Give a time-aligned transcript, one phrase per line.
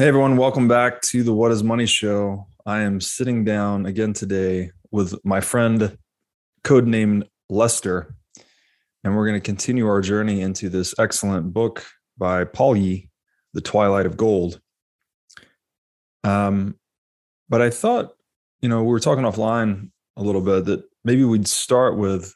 [0.00, 2.46] Hey everyone, welcome back to the What is Money show.
[2.64, 5.98] I am sitting down again today with my friend
[6.64, 8.14] codenamed Lester,
[9.04, 11.84] and we're going to continue our journey into this excellent book
[12.16, 13.10] by Palyi,
[13.52, 14.58] The Twilight of Gold.
[16.24, 16.76] Um,
[17.50, 18.14] but I thought,
[18.62, 22.34] you know, we were talking offline a little bit that maybe we'd start with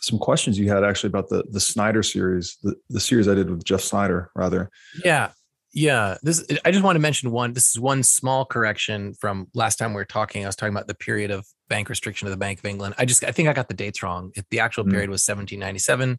[0.00, 3.48] some questions you had actually about the the Snider series, the, the series I did
[3.48, 4.68] with Jeff Snider, rather.
[5.04, 5.30] Yeah.
[5.78, 7.52] Yeah, this I just want to mention one.
[7.52, 10.42] This is one small correction from last time we were talking.
[10.42, 12.96] I was talking about the period of bank restriction of the Bank of England.
[12.98, 14.32] I just I think I got the dates wrong.
[14.34, 14.90] If the actual mm.
[14.90, 16.18] period was 1797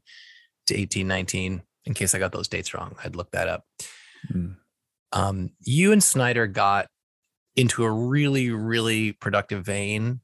[0.68, 1.62] to 1819.
[1.86, 3.66] In case I got those dates wrong, I'd look that up.
[4.32, 4.56] Mm.
[5.12, 6.88] Um, you and Snider got
[7.58, 10.22] into a really really productive vein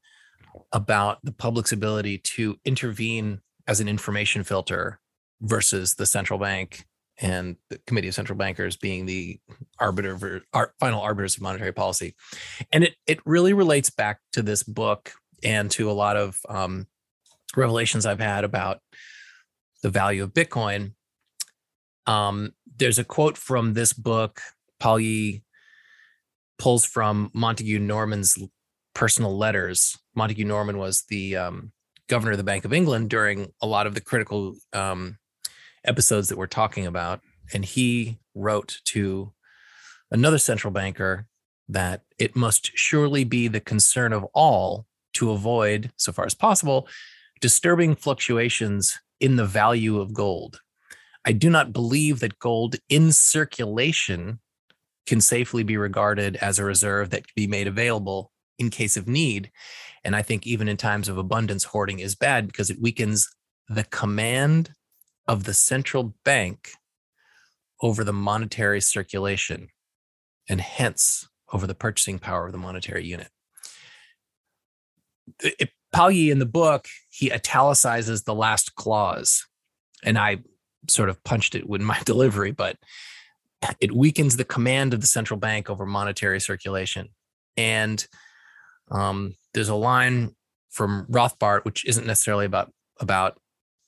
[0.71, 5.01] about the public's ability to intervene as an information filter
[5.41, 6.85] versus the central bank
[7.19, 9.39] and the Committee of Central Bankers being the
[9.79, 10.41] arbiter,
[10.79, 12.15] final arbiters of monetary policy.
[12.71, 16.87] And it it really relates back to this book and to a lot of um,
[17.55, 18.79] revelations I've had about
[19.81, 20.93] the value of Bitcoin.
[22.07, 24.41] Um, there's a quote from this book.
[24.83, 25.41] Yee
[26.59, 28.37] pulls from Montagu Norman's
[28.93, 29.97] personal letters.
[30.15, 31.71] Montague Norman was the um,
[32.07, 35.17] governor of the Bank of England during a lot of the critical um,
[35.87, 37.21] episodes that we're talking about.
[37.53, 39.31] And he wrote to
[40.11, 41.27] another central banker
[41.69, 46.87] that it must surely be the concern of all to avoid, so far as possible,
[47.41, 50.59] disturbing fluctuations in the value of gold.
[51.25, 54.39] I do not believe that gold in circulation
[55.07, 59.07] can safely be regarded as a reserve that can be made available in case of
[59.07, 59.51] need.
[60.03, 63.29] And I think even in times of abundance, hoarding is bad because it weakens
[63.67, 64.71] the command
[65.27, 66.71] of the central bank
[67.81, 69.69] over the monetary circulation
[70.47, 73.29] and hence over the purchasing power of the monetary unit.
[75.41, 79.45] It, in the book, he italicizes the last clause,
[80.03, 80.39] and I
[80.89, 82.77] sort of punched it with my delivery, but
[83.79, 87.09] it weakens the command of the central bank over monetary circulation.
[87.55, 88.05] And
[88.91, 90.35] um, there's a line
[90.69, 93.39] from Rothbard, which isn't necessarily about about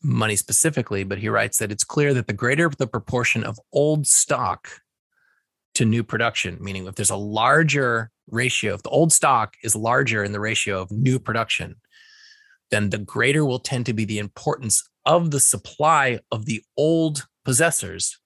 [0.04, 4.08] money specifically, but he writes that it's clear that the greater the proportion of old
[4.08, 4.70] stock
[5.76, 10.24] to new production, meaning if there's a larger ratio, if the old stock is larger
[10.24, 11.76] in the ratio of new production,
[12.72, 17.26] then the greater will tend to be the importance of the supply of the old
[17.46, 18.20] possessors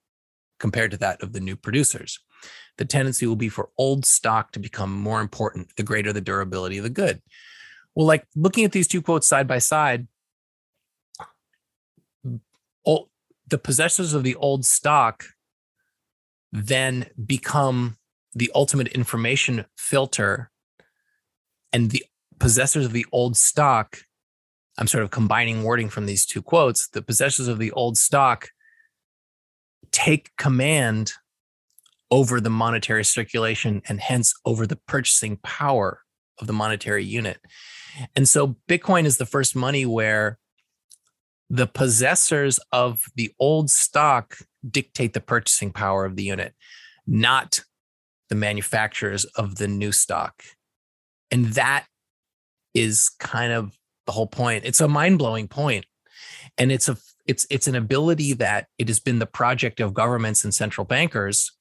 [0.58, 2.18] compared to that of the new producers.
[2.78, 6.78] The tendency will be for old stock to become more important the greater the durability
[6.78, 7.22] of the good.
[7.94, 10.08] Well, like looking at these two quotes side by side,
[12.84, 13.08] old,
[13.48, 15.24] the possessors of the old stock
[16.52, 17.96] then become
[18.34, 20.50] the ultimate information filter.
[21.72, 22.04] And the
[22.38, 23.98] possessors of the old stock
[24.78, 28.48] i'm sort of combining wording from these two quotes the possessors of the old stock
[29.92, 31.12] take command
[32.10, 36.00] over the monetary circulation and hence over the purchasing power
[36.38, 37.38] of the monetary unit.
[38.14, 40.38] And so bitcoin is the first money where
[41.52, 46.54] the possessors of the old stock dictate the purchasing power of the unit,
[47.06, 47.62] not
[48.30, 50.42] the manufacturers of the new stock.
[51.30, 51.84] And that
[52.72, 53.76] is kind of
[54.06, 54.64] the whole point.
[54.64, 55.84] It's a mind-blowing point.
[56.56, 56.96] And it's a
[57.26, 61.52] it's it's an ability that it has been the project of governments and central bankers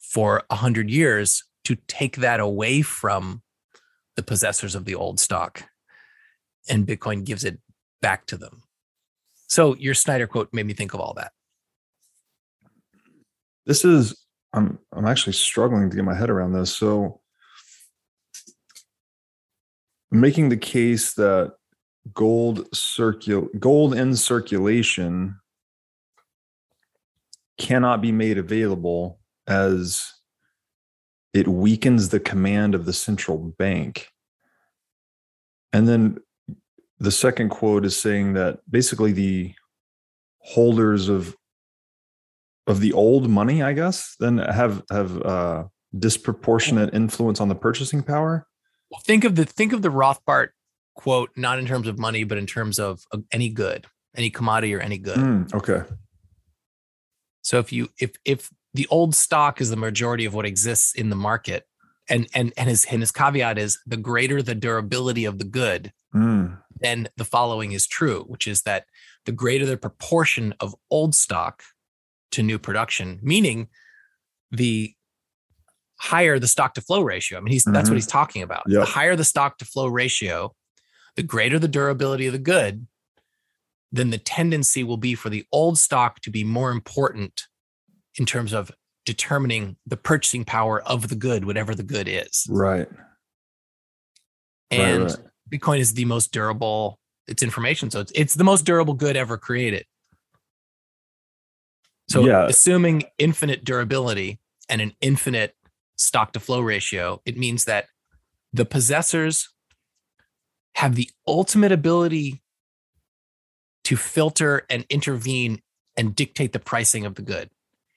[0.00, 3.42] for a hundred years to take that away from
[4.16, 5.62] the possessors of the old stock.
[6.68, 7.60] And Bitcoin gives it
[8.02, 8.64] back to them.
[9.48, 11.32] So your Snider quote made me think of all that.
[13.64, 14.16] This is
[14.52, 16.74] I'm I'm actually struggling to get my head around this.
[16.74, 17.20] So
[20.10, 21.54] making the case that
[22.14, 25.36] gold circul gold in circulation
[27.58, 30.12] cannot be made available as
[31.32, 34.08] it weakens the command of the central bank.
[35.72, 36.18] And then
[36.98, 39.54] the second quote is saying that basically the
[40.38, 41.36] holders of
[42.66, 45.64] of the old money, I guess, then have have uh,
[45.96, 48.46] disproportionate influence on the purchasing power.
[48.90, 50.48] Well, think of the think of the Rothbard
[50.94, 54.80] quote not in terms of money, but in terms of, any good, any commodity or
[54.80, 55.18] any good.
[55.18, 55.82] Mm, okay.
[57.42, 61.10] So if you if if the old stock is the majority of what exists in
[61.10, 61.64] the market,
[62.08, 65.92] and and and his and his caveat is the greater the durability of the good,
[66.16, 66.58] mm.
[66.80, 68.86] then the following is true, which is that
[69.24, 71.62] the greater the proportion of old stock
[72.32, 73.68] to new production, meaning
[74.50, 74.94] the
[75.98, 77.38] higher the stock to flow ratio.
[77.38, 77.92] I mean, he's that's Mhm.
[77.92, 78.64] what he's talking about.
[78.66, 78.80] Yep.
[78.80, 80.54] The higher the stock to flow ratio,
[81.16, 82.86] the greater the durability of the good,
[83.92, 87.44] then the tendency will be for the old stock to be more important
[88.16, 88.70] in terms of
[89.04, 92.46] determining the purchasing power of the good, whatever the good is.
[92.50, 92.88] Right.
[94.70, 95.25] And right, right.
[95.50, 96.98] Bitcoin is the most durable.
[97.28, 99.84] It's information, so it's it's the most durable good ever created.
[102.08, 102.46] So Yeah.
[102.46, 104.38] assuming infinite durability
[104.68, 105.56] and an infinite
[105.96, 107.88] stock to flow ratio, it means that
[108.52, 109.48] the possessors
[110.76, 112.42] have the ultimate ability
[113.84, 115.62] to filter and intervene
[115.96, 117.50] and dictate the pricing of the good.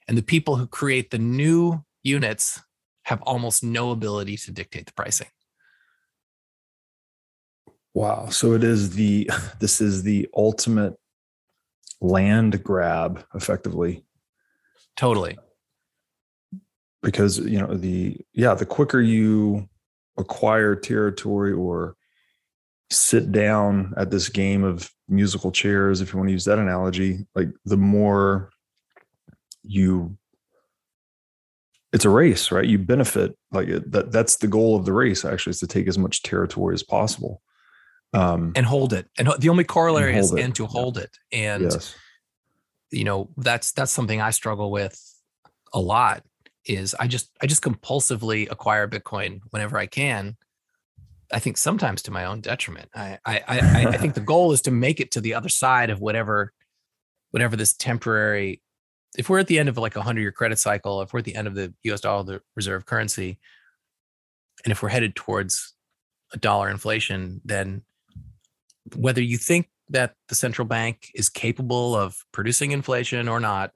[0.07, 2.61] And the people who create the new units
[3.03, 5.27] have almost no ability to dictate the pricing.
[7.93, 8.29] Wow.
[8.29, 10.95] So it is the this is the ultimate
[12.01, 14.03] land grab, effectively,
[14.95, 15.37] Totally.
[17.03, 19.67] because you know the yeah the quicker you
[20.17, 21.95] acquire territory or
[22.91, 27.25] sit down at this game of musical chairs, if you want to use that analogy,
[27.35, 28.49] like the more
[29.63, 30.17] you
[31.91, 35.25] it's a race right you benefit like it, that that's the goal of the race
[35.25, 37.41] actually is to take as much territory as possible
[38.13, 39.07] um and hold it.
[39.17, 40.39] And the only corollary is it.
[40.39, 41.11] and to hold it.
[41.31, 41.95] And yes
[42.91, 44.99] you know, that's that's something I struggle with
[45.73, 46.23] a lot
[46.65, 50.37] is I just I just compulsively acquire Bitcoin whenever I can.
[51.31, 52.89] I think sometimes to my own detriment.
[52.95, 55.89] I I I, I think the goal is to make it to the other side
[55.89, 56.53] of whatever
[57.31, 58.61] whatever this temporary
[59.17, 61.25] if we're at the end of like a hundred year credit cycle, if we're at
[61.25, 63.39] the end of the US dollar the reserve currency,
[64.63, 65.73] and if we're headed towards
[66.33, 67.83] a dollar inflation, then
[68.95, 73.71] whether you think that the central bank is capable of producing inflation or not,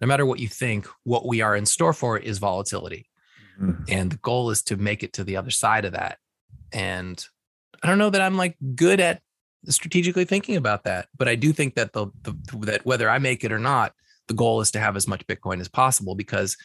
[0.00, 3.08] no matter what you think, what we are in store for is volatility.
[3.60, 3.84] Mhm.
[3.88, 6.18] And the goal is to make it to the other side of that.
[6.72, 7.22] And
[7.82, 9.22] I don't know that I'm like good at
[9.66, 13.44] strategically thinking about that, but I do think that the, the that whether I make
[13.44, 13.92] it or not,
[14.28, 16.56] the goal is to have as much Bitcoin as possible because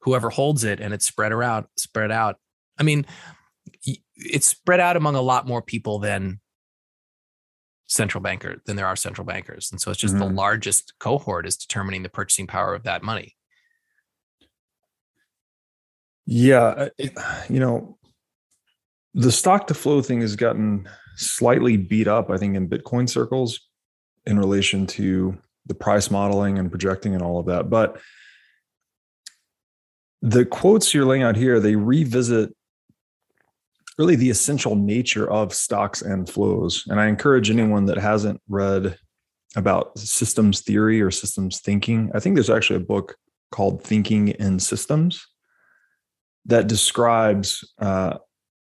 [0.00, 2.36] whoever holds it and it's spread around, spread out.
[2.78, 3.06] I mean,
[4.16, 6.40] it's spread out among a lot more people than
[7.92, 9.70] central banker than there are central bankers.
[9.70, 10.36] And so it's just the Mhm.
[10.36, 13.36] largest cohort is determining the purchasing power of that money.
[16.24, 17.12] Yeah, it,
[17.50, 17.98] you know,
[19.12, 23.60] the stock to flow thing has gotten slightly beat up, I think, in Bitcoin circles
[24.24, 25.36] in relation to
[25.66, 27.68] the price modeling and projecting and all of that.
[27.68, 28.00] But
[30.22, 32.56] the quotes you're laying out here, they revisit
[33.98, 36.84] really the essential nature of stocks and flows.
[36.88, 38.96] And I encourage anyone that hasn't read
[39.54, 42.10] about systems theory or systems thinking.
[42.14, 43.16] I think there's actually a book
[43.50, 45.26] called Thinking in Systems
[46.46, 48.18] that describes uh,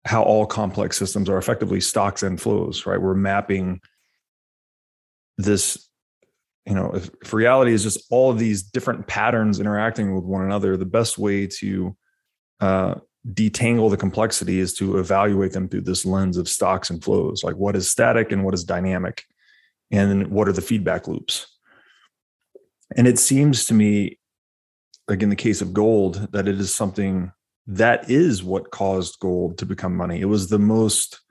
[0.05, 2.99] how all complex systems are effectively stocks and flows, right?
[2.99, 3.79] We're mapping
[5.37, 5.87] this,
[6.65, 10.43] you know, if, if reality is just all of these different patterns interacting with one
[10.43, 11.95] another, the best way to
[12.59, 12.95] uh,
[13.27, 17.55] detangle the complexity is to evaluate them through this lens of stocks and flows, like
[17.55, 19.23] what is static and what is dynamic,
[19.91, 21.47] and what are the feedback loops.
[22.95, 24.19] And it seems to me,
[25.07, 27.31] like in the case of gold, that it is something
[27.67, 30.19] that is what caused gold to become money.
[30.19, 31.21] It was the most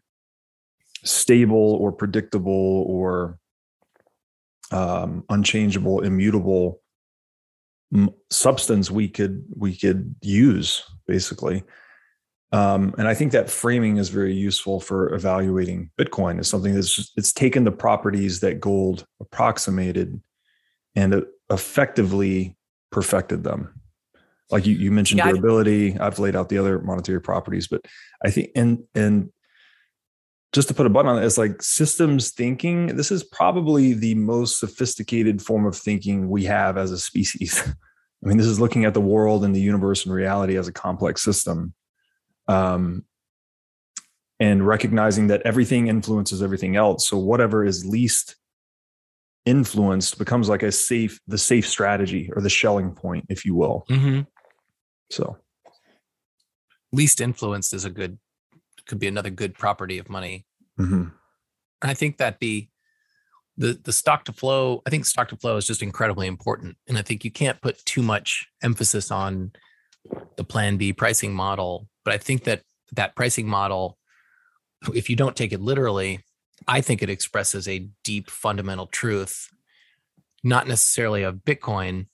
[1.05, 3.39] stable or predictable or
[4.71, 6.81] um, unchangeable, immutable
[8.31, 11.65] substance we could we could use basically.
[12.53, 16.95] Um, and I think that framing is very useful for evaluating Bitcoin as something that's
[16.95, 20.21] just, it's taken the properties that gold approximated
[20.97, 22.57] and effectively
[22.91, 23.81] perfected them.
[24.51, 25.97] Like you, you mentioned Yeah, durability.
[25.99, 27.83] I've laid out the other monetary properties but
[28.25, 29.31] i think and and
[30.53, 32.97] just to put a button on it it's like systems thinking.
[32.97, 37.63] This is probably the most sophisticated form of thinking we have as a species.
[38.25, 40.73] I mean this is looking at the world and the universe and reality as a
[40.73, 41.73] complex system
[42.51, 43.05] um,
[44.39, 48.37] and recognizing that everything influences everything else so whatever is least
[49.47, 53.87] influenced becomes like a safe the safe strategy or the Schelling point if you will
[55.11, 55.37] so
[56.93, 58.19] Least influenced is a good,
[58.87, 60.47] could be another good property of money.
[60.79, 61.13] mhm.
[61.83, 62.69] And I think that the
[63.57, 66.77] the the stock to flow, I think stock to flow is just incredibly important.
[66.89, 69.53] And I think you can't put too much emphasis on
[70.37, 71.89] the plan B pricing model.
[72.05, 73.99] But I think that that pricing model,
[74.95, 76.21] if you don't take it literally,
[76.67, 79.49] I think it expresses a deep fundamental truth,
[80.43, 82.07] not necessarily of Bitcoin,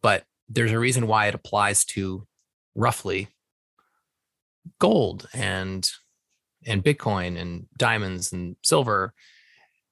[0.00, 2.26] but there's a reason why it applies to
[2.74, 3.28] roughly
[4.78, 5.88] gold and
[6.64, 9.14] and Bitcoin and diamonds and silver.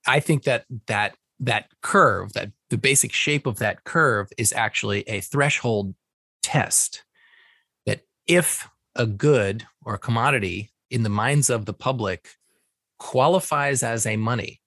[0.06, 5.02] I think that that that curve, that the basic shape of that curve is actually
[5.08, 5.94] a threshold
[6.42, 7.02] test
[8.30, 12.36] if a good or a commodity in the minds of the public
[12.98, 14.60] qualifies as a money,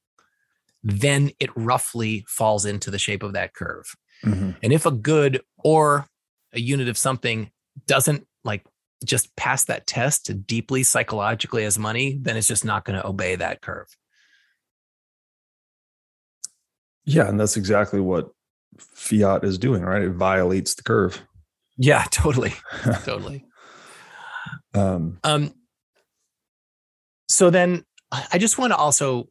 [0.83, 3.95] then it roughly falls into the shape of that curve.
[4.25, 4.51] Mm-hmm.
[4.61, 6.07] And if a good or
[6.51, 7.51] a unit of something
[7.87, 8.65] doesn't like
[9.05, 13.35] just pass that test deeply psychologically as money, then it's just not going to obey
[13.37, 13.87] that curve.
[17.05, 18.29] Yeah, and that's exactly what
[18.77, 20.01] fiat is doing, right?
[20.01, 21.21] It violates the curve.
[21.77, 22.53] Yeah, totally.
[23.03, 23.45] totally.
[24.73, 25.53] Um, um
[27.27, 29.29] so then I just want to also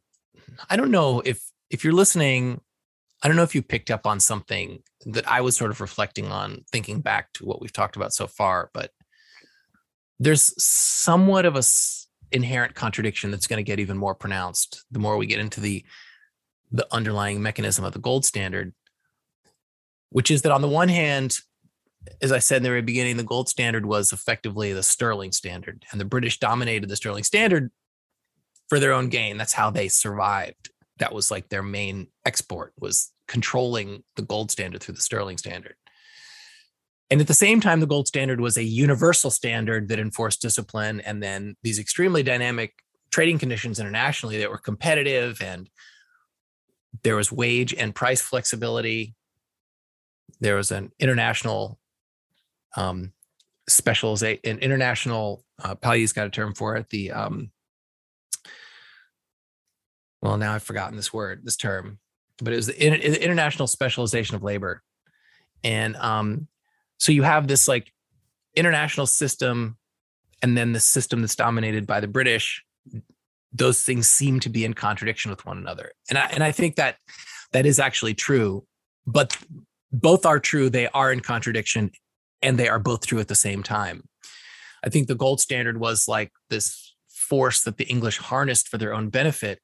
[0.69, 2.61] I don't know if if you're listening,
[3.23, 6.27] I don't know if you picked up on something that I was sort of reflecting
[6.27, 8.91] on thinking back to what we've talked about so far, but
[10.19, 11.63] there's somewhat of a
[12.31, 15.85] inherent contradiction that's going to get even more pronounced the more we get into the
[16.71, 18.73] the underlying mechanism of the gold standard
[20.09, 21.37] which is that on the one hand
[22.21, 25.85] as i said in the very beginning the gold standard was effectively the sterling standard
[25.91, 27.71] and the british dominated the sterling standard
[28.69, 33.11] for their own gain that's how they survived that was like their main export was
[33.27, 35.75] controlling the gold standard through the sterling standard
[37.13, 40.99] and at the same time, the gold standard was a universal standard that enforced discipline.
[41.01, 42.73] And then these extremely dynamic
[43.11, 45.69] trading conditions internationally that were competitive and
[47.03, 49.13] there was wage and price flexibility.
[50.39, 51.77] There was an international
[52.75, 53.13] um,
[53.67, 56.89] specialization, an international, uh, Palyi's got a term for it.
[56.89, 57.51] The, um,
[60.21, 61.99] well, now I've forgotten this word, this term,
[62.39, 64.81] but it was the, the international specialization of labor.
[65.63, 66.47] And um,
[66.97, 67.91] so you have this like
[68.55, 69.77] international system
[70.41, 72.63] and then the system that's dominated by the British.
[73.53, 75.91] Those things seem to be in contradiction with one another.
[76.09, 76.97] And I, and I think that
[77.51, 78.65] that is actually true,
[79.05, 79.37] but
[79.91, 80.69] both are true.
[80.69, 81.91] They are in contradiction
[82.43, 84.03] and they are both true at the same time.
[84.85, 88.93] I think the gold standard was like this force that the English harnessed for their
[88.93, 89.59] own benefit.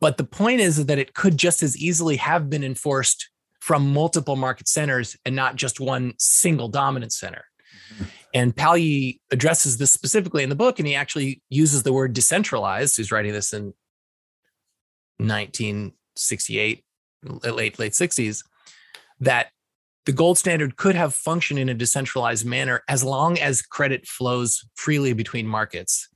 [0.00, 4.36] But the point is that it could just as easily have been enforced from multiple
[4.36, 7.44] market centers and not just one single dominant center.
[7.94, 8.04] Mm-hmm.
[8.34, 12.96] And Palyi addresses this specifically in the book, and he actually uses the word decentralized.
[12.96, 13.72] He's writing this in
[15.18, 16.84] 1968,
[17.44, 18.42] late late 60s,
[19.20, 19.50] that
[20.06, 24.66] the gold standard could have functioned in a decentralized manner as long as credit flows
[24.74, 26.08] freely between markets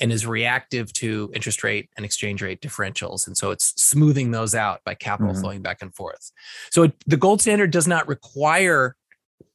[0.00, 3.26] and is reactive to interest rate and exchange rate differentials.
[3.26, 5.40] And so it's smoothing those out by capital mm-hmm.
[5.40, 6.32] flowing back and forth.
[6.70, 8.96] So it, the gold standard does not require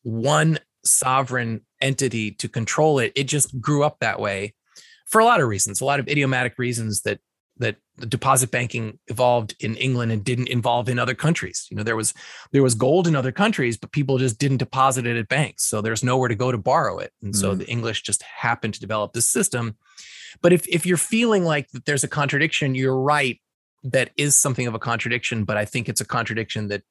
[0.04, 3.12] one sovereign entity to control it.
[3.16, 4.54] It just grew up that way
[5.06, 7.20] for a lot of reasons, a lot of idiomatic reasons that
[7.60, 11.68] that the deposit banking evolved in England and didn't involve in other countries.
[11.72, 12.14] You know, there was
[12.52, 15.66] there was gold in other countries, but people just didn't deposit it at banks.
[15.66, 17.12] So there's nowhere to go to borrow it.
[17.22, 17.42] And mm-hmm.
[17.42, 19.78] so the English just happened to develop this system
[20.42, 23.40] but if if you're feeling like that there's a contradiction, you're right.
[23.84, 26.84] That is something of a contradiction, but I think it's a contradiction that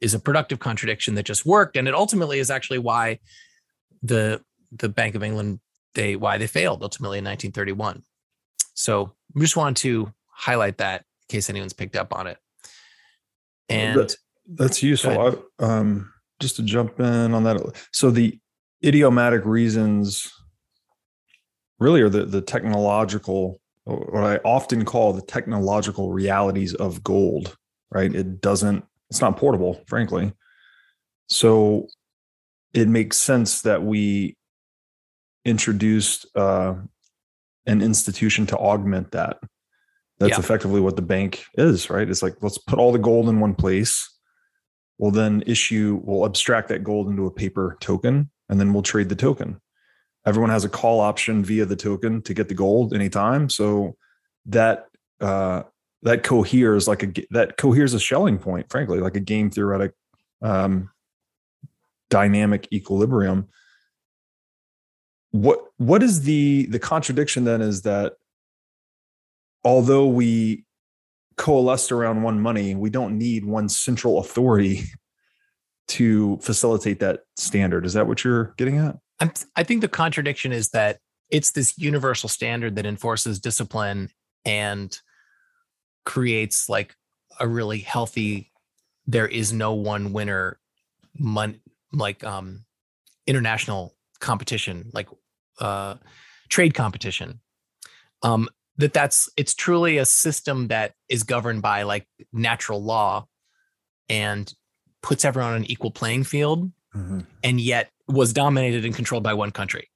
[0.00, 3.18] is a productive contradiction that just worked, and it ultimately is actually why
[4.02, 5.60] the the Bank of England
[5.94, 8.02] they why they failed ultimately in 1931.
[8.74, 12.38] So we just wanted to highlight that in case anyone's picked up on it.
[13.68, 14.16] And that,
[14.46, 15.42] that's useful.
[15.60, 17.60] I, um, just to jump in on that.
[17.92, 18.38] So the
[18.84, 20.32] idiomatic reasons
[21.78, 27.56] really are the, the technological, what I often call the technological realities of gold,
[27.90, 28.14] right?
[28.14, 30.32] It doesn't, it's not portable, frankly.
[31.28, 31.88] So
[32.72, 34.36] it makes sense that we
[35.44, 36.74] introduced uh,
[37.68, 39.38] an institution to augment that.
[40.18, 40.40] That's yeah.
[40.40, 42.08] effectively what the bank is, right?
[42.08, 44.10] It's like, let's put all the gold in one place.
[44.98, 49.08] We'll then issue, we'll abstract that gold into a paper token, and then we'll trade
[49.08, 49.60] the token
[50.28, 53.48] everyone has a call option via the token to get the gold anytime.
[53.48, 53.96] So
[54.46, 54.86] that
[55.20, 55.62] uh,
[56.02, 59.92] that coheres like a that coheres a Schelling point, frankly, like a game theoretic
[60.42, 60.90] um,
[62.10, 63.48] dynamic equilibrium.
[65.30, 68.14] What what is the the contradiction then is that
[69.64, 70.64] although we
[71.36, 74.84] coalesced around one money, we don't need one central authority
[75.88, 77.86] to facilitate that standard.
[77.86, 78.96] Is that what you're getting at?
[79.20, 80.98] I'm, I think the contradiction is that
[81.30, 84.10] it's this universal standard that enforces discipline
[84.44, 84.96] and
[86.04, 86.94] creates like
[87.38, 88.50] a really healthy
[89.06, 90.58] there is no one winner
[91.18, 91.60] mon-
[91.92, 92.64] like um
[93.26, 95.08] international competition like
[95.60, 95.94] uh,
[96.48, 97.40] trade competition.
[98.22, 98.48] Um,
[98.78, 103.26] that that's it's truly a system that is governed by like natural law
[104.08, 104.52] and
[105.02, 107.20] puts everyone on an equal playing field mm-hmm.
[107.42, 109.90] and yet was dominated and controlled by one country.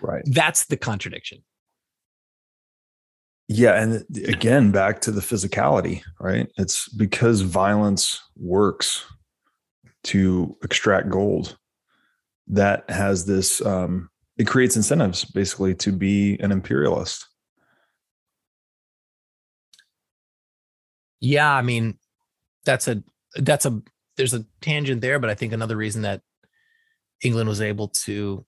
[0.00, 0.22] Right.
[0.26, 1.42] That's the contradiction.
[3.48, 6.48] Yeah and again back to the physicality right?
[6.56, 9.04] It's because violence works
[10.04, 11.58] to extract gold
[12.50, 17.26] that has this um it creates incentives basically to be an imperialist.
[21.20, 21.98] Yeah i mean
[22.64, 23.02] that's a
[23.36, 23.82] that's a
[24.16, 26.22] there's a tangent there but i think another reason that
[27.22, 28.44] england was able to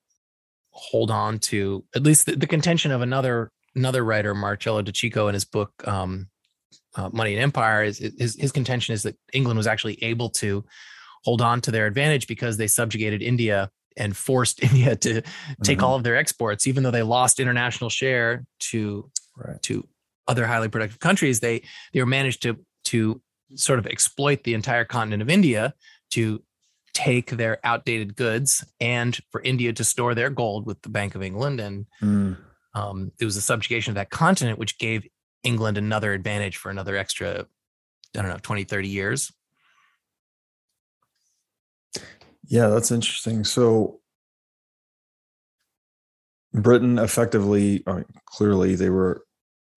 [0.70, 5.28] hold on to at least the, the contention of another another writer marcello de Cecco
[5.28, 6.28] in his book um,
[6.96, 10.64] uh, money and empire is his, his contention is that england was actually able to
[11.24, 15.22] hold on to their advantage because they subjugated india and forced india to
[15.62, 15.84] take mm-hmm.
[15.84, 19.62] all of their exports even though they lost international share to right.
[19.62, 19.86] to
[20.28, 23.20] other highly productive countries, they they were managed to to
[23.54, 25.74] sort of exploit the entire continent of India
[26.10, 26.42] to
[26.94, 31.22] take their outdated goods and for India to store their gold with the Bank of
[31.22, 31.60] England.
[31.60, 32.36] And mm.
[32.74, 35.06] um, it was the subjugation of that continent which gave
[35.42, 37.46] England another advantage for another extra,
[38.16, 39.32] I don't know, 20, 30 years.
[42.44, 43.44] Yeah, that's interesting.
[43.44, 44.00] So
[46.52, 49.24] Britain effectively, I mean, clearly, they were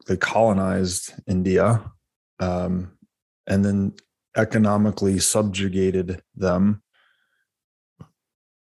[0.07, 1.91] they colonized India,
[2.39, 2.91] um,
[3.47, 3.93] and then
[4.35, 6.81] economically subjugated them.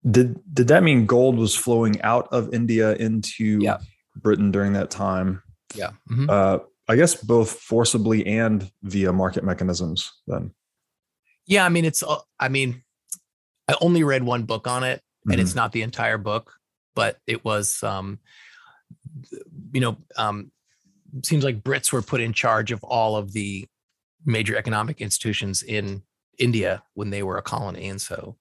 [0.09, 3.78] Did did that mean gold was flowing out of India into yeah.
[4.14, 5.43] Britain during that time?
[5.75, 5.90] Yeah.
[6.11, 6.31] Mm-hmm.
[6.31, 10.12] Uh, I guess both forcibly and via market mechanisms.
[10.26, 10.52] Then.
[11.47, 12.04] Yeah, I mean it's.
[12.39, 12.82] I mean,
[13.69, 15.41] I only read one book on it, and mm-hmm.
[15.41, 16.55] it's not the entire book,
[16.95, 17.83] but it was.
[17.83, 18.19] Um,
[19.73, 20.52] you know, um,
[21.25, 23.67] seems like Brits were put in charge of all of the
[24.25, 26.02] major economic institutions in
[26.39, 28.37] India when they were a colony, and so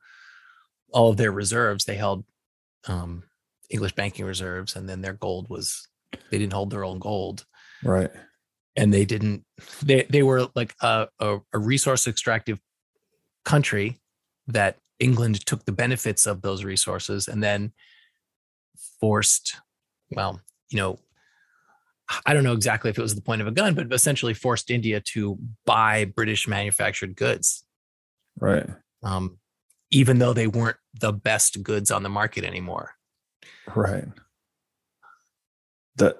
[0.92, 2.24] all of their reserves they held
[2.88, 3.24] um,
[3.70, 5.88] English banking reserves, and then their gold was
[6.30, 7.46] they didn't hold their own gold,
[7.84, 8.12] right?
[8.76, 9.46] And they didn't
[9.82, 12.60] they they were like a, a, a resource extractive
[13.44, 14.00] country
[14.48, 17.72] that England took the benefits of those resources and then
[19.00, 19.58] forced
[20.12, 21.00] well you know
[22.26, 24.70] I don't know exactly if it was the point of a gun, but essentially forced
[24.70, 27.66] India to buy British manufactured goods.
[28.40, 28.68] Right.
[29.04, 29.40] Um,
[29.92, 32.92] even though they weren't the best goods on the market anymore.
[33.74, 34.06] Right.
[35.96, 36.18] That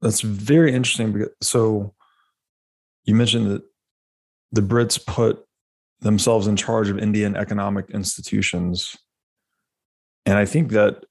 [0.00, 1.94] that's very interesting because so
[3.04, 3.62] you mentioned that
[4.52, 5.44] the Brits put
[6.00, 8.96] themselves in charge of Indian economic institutions.
[10.26, 11.04] And I think that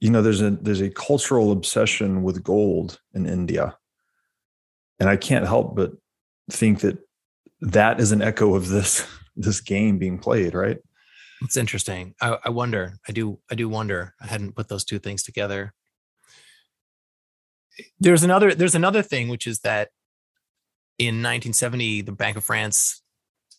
[0.00, 3.76] you know there's a there's a cultural obsession with gold in India,
[5.00, 5.92] and I can't help but
[6.50, 6.98] think that
[7.60, 10.78] that is an echo of this this game being played, right?
[11.42, 12.14] It's interesting.
[12.20, 12.94] I, I wonder.
[13.08, 13.38] I do.
[13.50, 14.14] I do wonder.
[14.20, 15.72] I hadn't put those two things together.
[18.00, 18.54] There's another.
[18.54, 19.90] There's another thing, which is that
[20.98, 23.02] in 1970, the Bank of France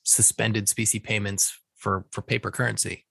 [0.07, 3.05] suspended specie payments for for paper currency,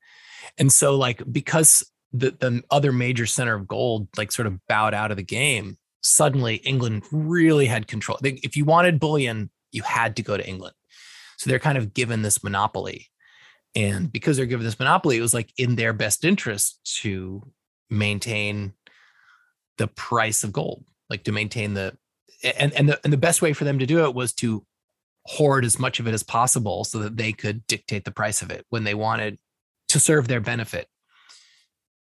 [0.58, 4.94] and so like because the, the other major center of gold like sort of bowed
[4.94, 8.18] out of the game suddenly england really had control.
[8.22, 10.74] If you wanted bullion you had to go to england.
[11.36, 13.08] So they're kind of given this monopoly.
[13.74, 17.42] And because they're given this monopoly it was like in their best interest to
[17.90, 18.72] maintain
[19.78, 21.96] the price of gold like to maintain the
[22.58, 24.64] and and the, and the best way for them to do it was to
[25.26, 28.50] hoard as much of it as possible so that they could dictate the price of
[28.50, 29.38] it when they wanted
[29.88, 30.88] to serve their benefit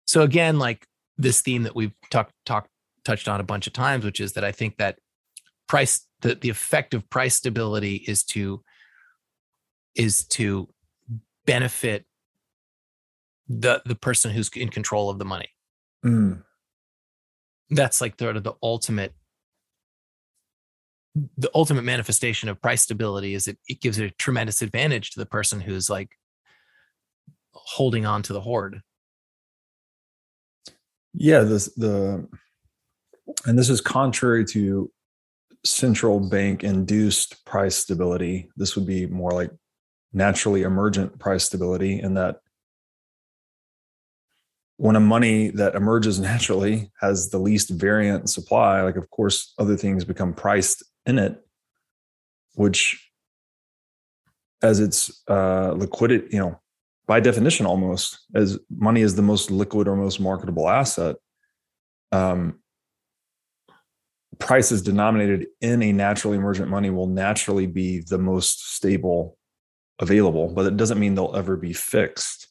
[0.06, 2.68] so again, like this theme that we've talked talked
[3.04, 4.98] touched on a bunch of times, which is that I think that
[5.68, 8.62] price the, the effect of price stability is to
[9.94, 10.68] is to
[11.46, 12.04] benefit
[13.48, 15.48] the the person who's in control of the money.
[16.04, 16.42] Mm.
[17.70, 19.14] That's like sort of the ultimate
[21.36, 25.26] the ultimate manifestation of price stability is it, it gives a tremendous advantage to the
[25.26, 26.10] person who's like
[27.52, 28.82] holding on to the hoard
[31.14, 32.26] yeah, this the
[33.46, 34.90] and this is contrary to
[35.64, 38.50] central bank induced price stability.
[38.56, 39.50] This would be more like
[40.12, 42.40] naturally emergent price stability in that
[44.78, 49.76] when a money that emerges naturally has the least variant supply, like of course other
[49.76, 51.44] things become priced in it,
[52.54, 53.10] which
[54.62, 56.60] as its uh, liquidity, you know,
[57.06, 61.16] by definition almost as money is the most liquid or most marketable asset
[62.12, 62.60] um,
[64.38, 69.36] prices denominated in a naturally emergent money will naturally be the most stable
[69.98, 72.48] available, but it doesn't mean they'll ever be fixed.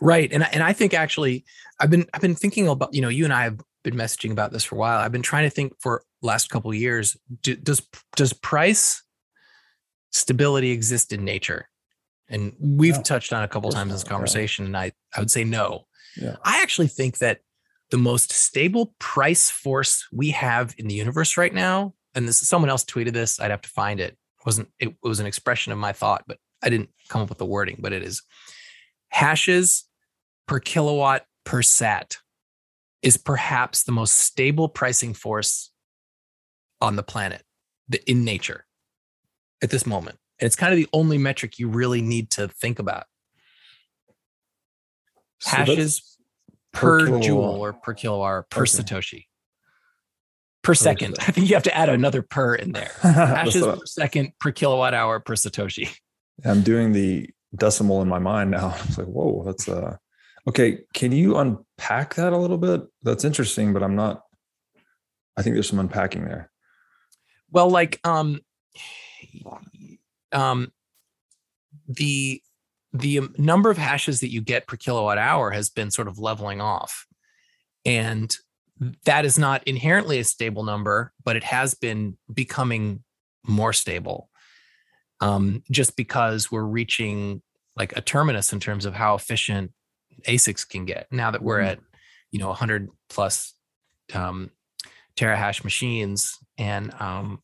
[0.00, 0.30] Right.
[0.32, 1.44] And and I think actually
[1.80, 4.52] I've been I've been thinking about, you know, you and I have been messaging about
[4.52, 4.98] this for a while.
[4.98, 9.02] I've been trying to think for last couple of years, do, does does price
[10.10, 11.68] stability exist in nature?
[12.28, 15.30] And we've no, touched on a couple times in this conversation, and I, I would
[15.30, 15.86] say no.
[16.16, 16.36] Yeah.
[16.44, 17.40] I actually think that
[17.90, 22.70] the most stable price force we have in the universe right now, and this someone
[22.70, 24.12] else tweeted this, I'd have to find it.
[24.12, 27.38] it wasn't it was an expression of my thought, but I didn't come up with
[27.38, 28.22] the wording, but it is
[29.08, 29.84] hashes
[30.46, 32.16] per kilowatt per sat
[33.02, 35.71] is perhaps the most stable pricing force
[36.82, 37.42] on the planet
[38.06, 38.66] in nature
[39.62, 40.18] at this moment.
[40.40, 43.04] And it's kind of the only metric you really need to think about.
[45.38, 46.18] So Hashes
[46.72, 48.70] per, per joule or per kilowatt hour per okay.
[48.70, 49.24] Satoshi.
[50.62, 51.16] Per second.
[51.20, 52.92] I think you have to add another per in there.
[53.00, 55.96] Hashes per second per kilowatt hour per Satoshi.
[56.44, 58.76] I'm doing the decimal in my mind now.
[58.84, 59.96] It's like, whoa, that's uh
[60.48, 60.80] okay.
[60.94, 62.82] Can you unpack that a little bit?
[63.02, 64.22] That's interesting, but I'm not
[65.36, 66.51] I think there's some unpacking there.
[67.52, 68.40] Well, like um
[70.32, 70.72] um,
[71.86, 72.42] the
[72.92, 76.60] the number of hashes that you get per kilowatt hour has been sort of leveling
[76.60, 77.06] off,
[77.84, 78.34] and
[79.04, 83.02] that is not inherently a stable number, but it has been becoming
[83.46, 84.28] more stable.
[85.20, 87.42] Um, just because we're reaching
[87.76, 89.72] like a terminus in terms of how efficient
[90.26, 91.68] ASICs can get now that we're mm-hmm.
[91.68, 91.78] at
[92.32, 93.54] you know 100 plus
[94.14, 94.50] um,
[95.16, 97.42] terahash machines and um,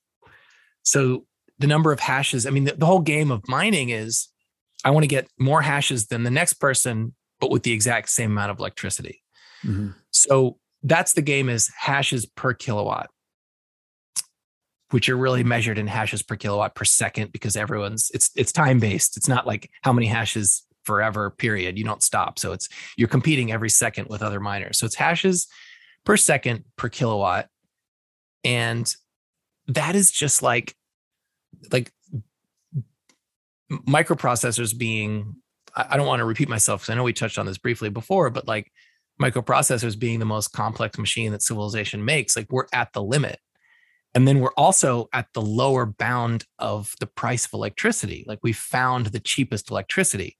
[0.83, 1.25] so
[1.59, 2.47] the number of hashes.
[2.47, 4.29] I mean, the, the whole game of mining is
[4.85, 8.31] I want to get more hashes than the next person, but with the exact same
[8.31, 9.23] amount of electricity.
[9.65, 9.91] Mm-hmm.
[10.11, 13.11] So that's the game is hashes per kilowatt,
[14.91, 18.79] which are really measured in hashes per kilowatt per second because everyone's it's it's time
[18.79, 19.17] based.
[19.17, 21.77] It's not like how many hashes forever period.
[21.77, 22.39] You don't stop.
[22.39, 24.79] So it's you're competing every second with other miners.
[24.79, 25.49] So it's hashes
[26.05, 27.49] per second per kilowatt.
[28.45, 28.93] And
[29.67, 30.75] that is just like
[31.73, 31.93] like
[33.71, 35.37] microprocessors being
[35.77, 38.31] I don't want to repeat myself because I know we touched on this briefly before,
[38.31, 38.73] but like
[39.21, 43.39] microprocessors being the most complex machine that civilization makes, like we're at the limit.
[44.15, 48.25] And then we're also at the lower bound of the price of electricity.
[48.27, 50.37] Like we found the cheapest electricity.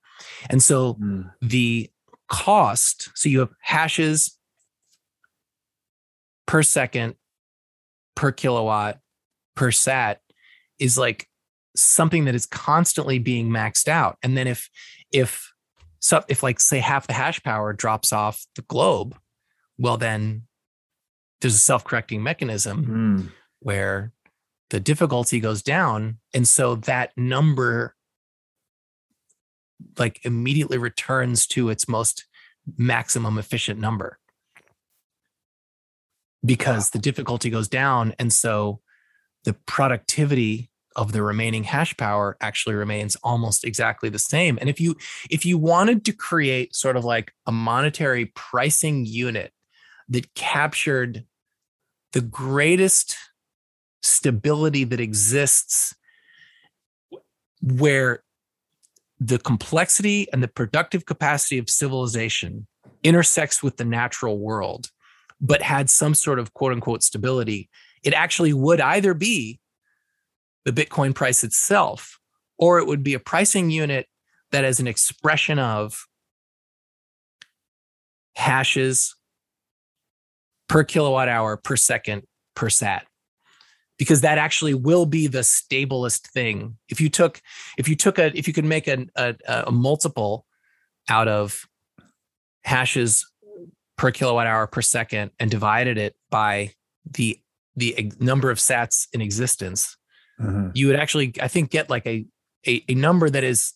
[0.49, 1.31] And so mm.
[1.41, 1.91] the
[2.29, 4.37] cost, so you have hashes
[6.47, 7.15] per second,
[8.19, 8.99] per kilowatt,
[9.55, 10.21] per sat
[10.81, 11.29] is like
[11.77, 14.19] something that is constantly being maxed out.
[14.25, 14.69] And then if
[15.13, 15.53] if
[16.01, 19.17] so if like say half the hash power drops off the globe,
[19.79, 20.43] well then
[21.41, 23.33] there's a self-correcting mechanism mm.
[23.61, 24.13] where
[24.71, 27.95] the difficulty goes down and so that number
[29.97, 32.27] like immediately returns to its most
[32.77, 34.19] maximum efficient number
[36.45, 38.15] because the difficulty goes down.
[38.19, 38.81] And so
[39.45, 44.59] the productivity of the remaining hash power actually remains almost exactly the same.
[44.61, 44.97] And if you
[45.31, 49.53] if you wanted to create sort of like a monetary pricing unit
[50.09, 51.25] that captured
[52.13, 53.17] the greatest
[54.03, 55.95] stability that exists
[57.63, 58.25] where
[59.21, 62.67] the complexity and the productive capacity of civilization
[63.03, 64.91] intersects with the natural world
[65.41, 67.69] but had some sort of quote unquote stability
[68.03, 69.61] it actually would either be
[70.65, 72.19] the Bitcoin price itself,
[72.59, 74.07] or it would be a pricing unit
[74.53, 76.07] that is an expression of
[78.35, 79.15] hashes
[80.69, 82.23] per kilowatt hour per second
[82.55, 83.07] per sat.
[83.99, 86.77] Because that actually will be the stablest thing.
[86.89, 87.41] If you took
[87.77, 90.47] if you took a if you could make a, a, a multiple
[91.09, 91.67] out of
[92.63, 93.29] hashes
[93.99, 96.73] per kilowatt hour per second and divided it by
[97.11, 97.39] the
[97.77, 99.97] the number of sats in existence,
[100.41, 100.71] mm-hmm.
[100.75, 102.27] you would actually, I think, get like a,
[102.67, 103.75] a, a number that is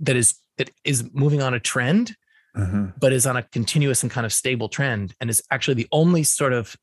[0.00, 2.16] that is that is moving on a trend,
[2.56, 2.86] mm-hmm.
[2.98, 6.24] but is on a continuous and kind of stable trend, and is actually the only
[6.24, 6.76] sort of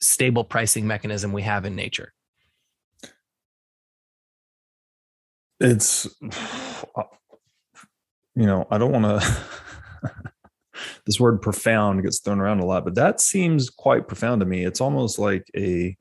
[0.00, 2.12] stable pricing mechanism we have in nature.
[5.58, 6.08] It's,
[8.34, 9.36] you know, I don't want to.
[11.06, 14.64] this word profound gets thrown around a lot, but that seems quite profound to me.
[14.64, 15.96] It's almost like a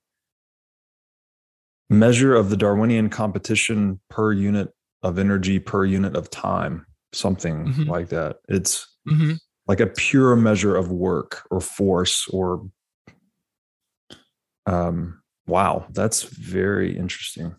[1.89, 4.69] measure of the Darwinian competition per unit
[5.01, 7.89] of energy per unit of time, something mm-hmm.
[7.89, 8.37] like that.
[8.47, 9.33] It's mm-hmm.
[9.67, 12.69] like a pure measure of work or force or
[14.65, 17.55] Um, wow, that's very interesting.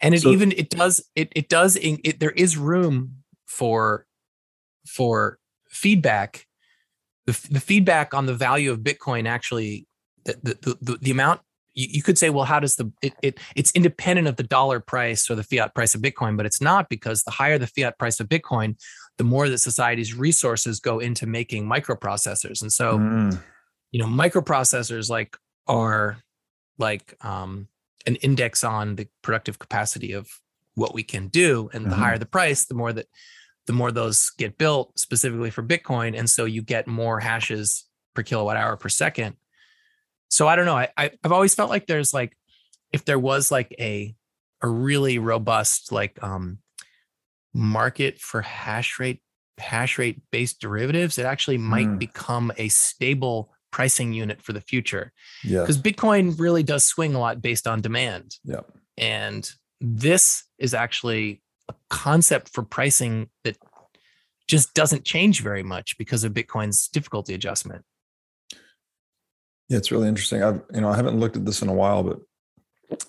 [0.00, 4.06] And it So- even it does it it does it, there is room for
[4.86, 5.38] for
[5.68, 6.45] feedback.
[7.26, 9.86] The, the feedback on the value of Bitcoin actually
[10.24, 11.40] the the the, the amount
[11.74, 14.80] you, you could say well how does the it, it it's independent of the dollar
[14.80, 17.98] price or the fiat price of Bitcoin but it's not because the higher the fiat
[17.98, 18.76] price of Bitcoin
[19.18, 22.60] the more that society's resources go into making microprocessors.
[22.62, 23.42] And so Mm,
[23.92, 25.36] you know microprocessors like
[25.66, 26.18] are
[26.78, 27.68] like um,
[28.06, 30.28] an index on the productive capacity of
[30.74, 31.70] what we can do.
[31.72, 31.98] And the Mhm.
[31.98, 33.06] higher the price the more that
[33.66, 38.22] the more those get built specifically for bitcoin and so you get more hashes per
[38.22, 39.36] kilowatt hour per second
[40.28, 42.36] so i don't know I, I i've always felt like there's like
[42.92, 44.14] if there was like a
[44.62, 46.58] a really robust like um
[47.54, 49.20] market for hash rate
[49.58, 51.98] hash rate based derivatives it actually might Mm.
[51.98, 55.60] become a stable pricing unit for the future yeah.
[55.60, 58.60] because bitcoin really does swing a lot based on demand Yeah.
[58.98, 59.50] and
[59.80, 63.56] this is actually a concept for pricing that
[64.48, 67.84] just doesn't change very much because of bitcoin's difficulty adjustment
[69.68, 70.42] Yeah, it's really interesting.
[70.42, 72.18] I've you know I haven't looked at this in a while, but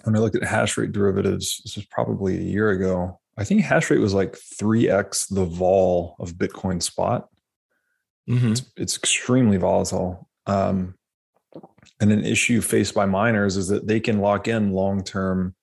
[0.03, 3.19] when I looked at hash rate derivatives, this was probably a year ago.
[3.37, 7.29] I think hash rate was like three x the vol of Bitcoin spot.
[8.27, 8.51] Mhm.
[8.51, 10.27] It's, it's extremely volatile.
[10.47, 10.95] Um,
[11.99, 15.53] and an issue faced by miners is that they can lock in long term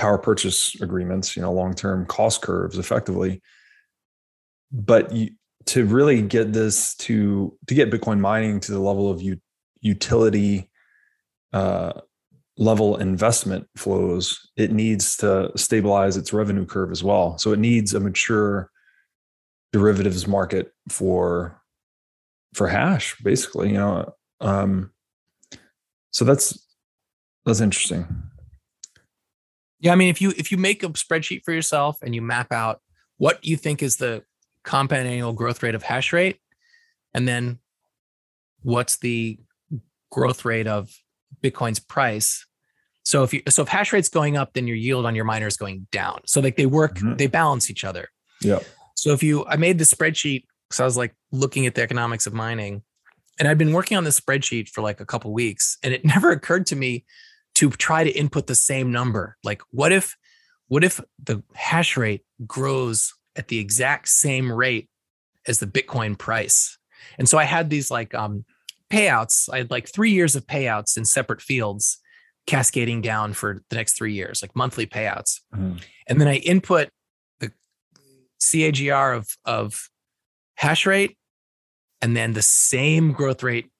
[0.00, 3.42] power purchase agreements, you know, long term cost curves effectively.
[4.72, 5.32] But you,
[5.66, 9.40] to really get this to to get Bitcoin mining to the level of u-
[9.82, 10.70] utility
[11.52, 11.92] uh,
[12.56, 17.36] level investment flows, it needs to stabilize its revenue curve as well.
[17.36, 18.70] So it needs a mature
[19.74, 21.60] derivatives market for
[22.54, 23.68] for hash, basically.
[23.68, 24.92] You know, um,
[26.10, 26.58] so that's
[27.44, 28.29] that's interesting.
[29.80, 32.52] Yeah i mean if you if you make a spreadsheet for yourself and you map
[32.52, 32.80] out
[33.18, 34.22] what you think is the
[34.64, 36.38] compound annual growth rate of hash rate
[37.14, 37.58] and then
[38.62, 39.38] what's the
[40.10, 40.90] growth rate of
[41.42, 42.46] bitcoin's price
[43.04, 45.46] so if you so if hash rate's going up then your yield on your miner
[45.46, 47.16] is going down so like they work Mhm.
[47.18, 48.08] they balance each other
[48.42, 48.60] Yeah.
[48.96, 52.26] So if you, I made the spreadsheet because I was like looking at the economics
[52.26, 52.82] of mining,
[53.38, 56.30] and I'd been working on this spreadsheet for like a couple weeks, and it never
[56.32, 57.06] occurred to me
[57.60, 59.36] to try to input the same number.
[59.44, 60.16] Like, what if,
[60.68, 64.88] what if the hash rate grows at the exact same rate
[65.46, 66.78] as the Bitcoin price?
[67.18, 68.46] And so I had these like um,
[68.90, 69.48] payouts.
[69.52, 71.98] I had like three years of payouts in separate fields,
[72.46, 75.82] cascading down for the next three years, like monthly payouts Mhm.
[76.08, 76.88] and then I input
[77.40, 77.52] the
[78.40, 79.90] CAGR of of
[80.54, 81.18] hash rate,
[82.00, 83.70] and then the same growth rate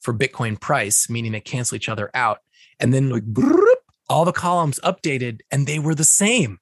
[0.00, 2.38] for Bitcoin price, meaning they cancel each other out,
[2.80, 3.66] and then like brrrr,
[4.08, 6.58] all the columns updated, and they were the same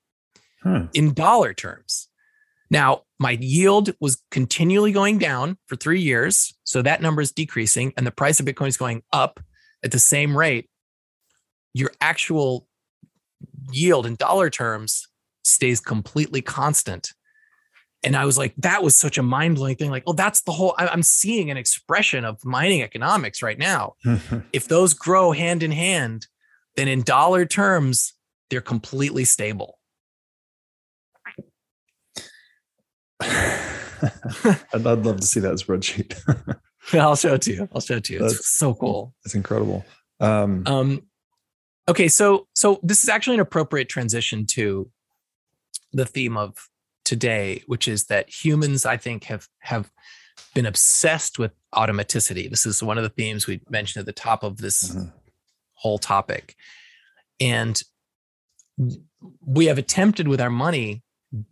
[0.63, 0.87] Hmm.
[0.95, 2.09] in dollar terms.
[2.71, 6.53] Now, my yield was continually going down for three years.
[6.65, 9.39] So that number is decreasing, and the price of Bitcoin is going up
[9.85, 10.69] at the same rate.
[11.73, 12.67] Your actual
[13.71, 15.07] yield in dollar terms
[15.45, 17.13] stays completely constant.
[18.07, 19.91] And I was like, that was such a mind blowing thing.
[19.91, 23.95] Like, oh, that's the whole, I- I'm seeing an expression of mining economics right now.
[24.53, 26.29] If those grow hand in hand,
[26.77, 28.15] then in dollar terms,
[28.49, 29.81] they're completely stable.
[33.21, 36.15] I'd, I'd love to see that spreadsheet.
[36.95, 37.69] I'll show it to you.
[37.75, 38.19] I'll show it to you.
[38.25, 39.15] It's That's- so cool.
[39.25, 39.85] It's incredible.
[40.21, 41.03] Um, Um,
[41.89, 44.89] okay, so so this is actually an appropriate transition to
[45.93, 46.69] the theme of
[47.07, 49.91] today, which is that humans, I think, have have
[50.55, 52.51] been obsessed with automaticity.
[52.51, 55.13] This is one of the themes we mentioned at the top of this Mhm.
[55.75, 56.57] whole topic,
[57.41, 57.83] and
[59.41, 61.03] we have attempted with our money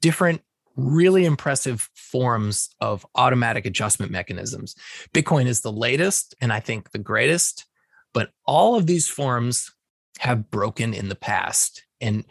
[0.00, 0.42] different
[0.76, 4.74] really impressive forms of automatic adjustment mechanisms.
[5.14, 7.64] Bitcoin is the latest and I think the greatest,
[8.12, 9.70] but all of these forms
[10.18, 11.84] have broken in the past.
[12.00, 12.24] And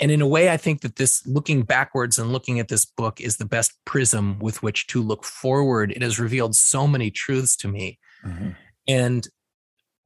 [0.00, 3.20] and in a way, I think that this looking backwards and looking at this book
[3.20, 5.90] is the best prism with which to look forward.
[5.92, 7.98] It has revealed so many truths to me.
[8.24, 8.56] Mhm.
[8.86, 9.28] And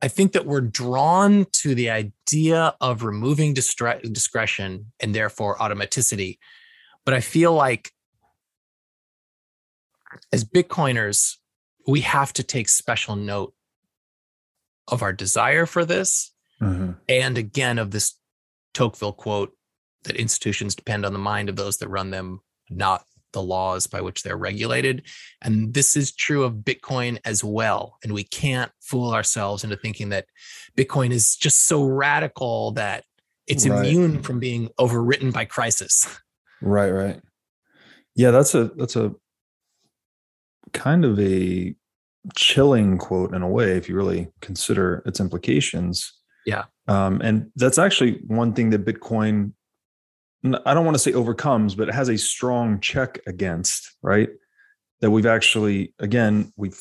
[0.01, 6.39] I think that we're drawn to the idea of removing distre- discretion and therefore automaticity.
[7.05, 7.93] But I feel like
[10.33, 11.37] as Bitcoiners,
[11.87, 13.55] we have to take special note
[14.87, 16.99] of our desire for this Mhm.
[17.09, 18.15] and again of this
[18.73, 19.58] Tocqueville quote
[20.05, 24.01] that institutions depend on the mind of those that run them, not the laws by
[24.01, 25.03] which they're regulated.
[25.43, 27.99] And this is true of Bitcoin as well.
[28.03, 30.27] And we can't fool ourselves into thinking that
[30.77, 33.05] Bitcoin is just so radical that
[33.47, 33.87] it's right.
[33.87, 36.19] immune from being overwritten by crisis.
[36.61, 37.21] Right, right.
[38.15, 39.15] Yeah, that's a that's a
[40.73, 41.75] kind of a
[42.35, 46.13] chilling quote in a way if you really consider its implications.
[46.45, 46.65] Yeah.
[46.89, 49.53] Um, and that's actually one thing that Bitcoin
[50.45, 54.29] I don't want to say overcomes, but it has a strong check against, right?
[55.01, 56.81] That we've actually, again, we've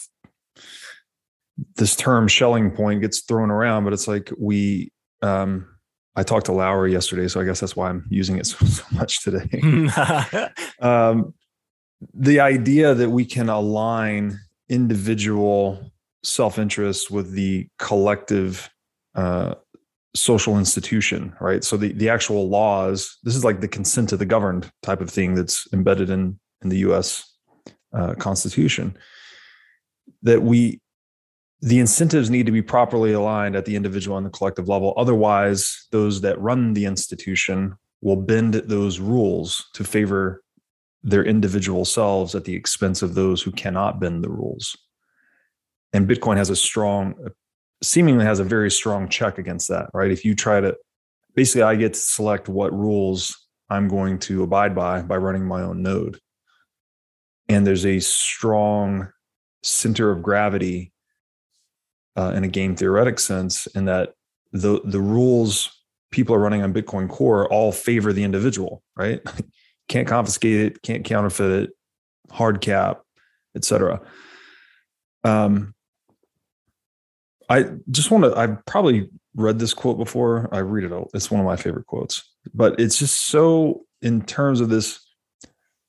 [1.76, 4.91] this term Schelling point gets thrown around, but it's like we
[5.22, 5.67] um
[6.15, 8.84] I talked to Lowery yesterday, so I guess that's why I'm using it so, so
[8.91, 9.48] much today.
[10.82, 11.34] um,
[12.13, 14.39] the idea that we can align
[14.70, 15.91] individual
[16.24, 18.70] self-interest with the collective
[19.15, 19.56] uh,
[20.17, 21.63] social institution, right?
[21.63, 25.10] So the, the actual laws, this is like the consent of the governed type of
[25.10, 27.32] thing that's embedded in, in the US
[27.93, 28.97] uh, Constitution.
[30.23, 30.82] That we,
[31.62, 34.93] the incentives need to be properly aligned at the individual and the collective level.
[34.97, 40.43] Otherwise, those that run the institution will bend those rules to favor
[41.03, 44.75] their individual selves at the expense of those who cannot bend the rules.
[45.93, 47.15] And Bitcoin has a strong
[47.82, 50.12] seemingly has a very strong check against that, right?
[50.12, 50.76] If you try to
[51.36, 55.62] basically I get to select what rules I'm going to abide by by running my
[55.62, 56.20] own node.
[57.50, 59.10] And there's a strong
[59.63, 60.92] center of gravity
[62.18, 64.13] uh, in a game theoretic sense, in that
[64.52, 65.72] the the rules
[66.12, 69.22] people are running on Bitcoin Core all favor the individual, right?
[69.88, 71.70] can't confiscate it, can't counterfeit it,
[72.32, 73.02] hard cap,
[73.56, 74.02] etc.
[75.24, 75.74] Um,
[77.50, 80.50] I just want to, I've probably read this quote before.
[80.52, 81.08] I read it.
[81.14, 85.00] It's one of my favorite quotes, but it's just so in terms of this,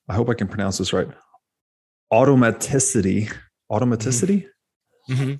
[0.08, 1.08] I hope I can pronounce this right.
[2.12, 3.32] Automaticity,
[3.70, 4.46] automaticity.
[5.10, 5.22] Mm-hmm.
[5.22, 5.34] mm-hmm.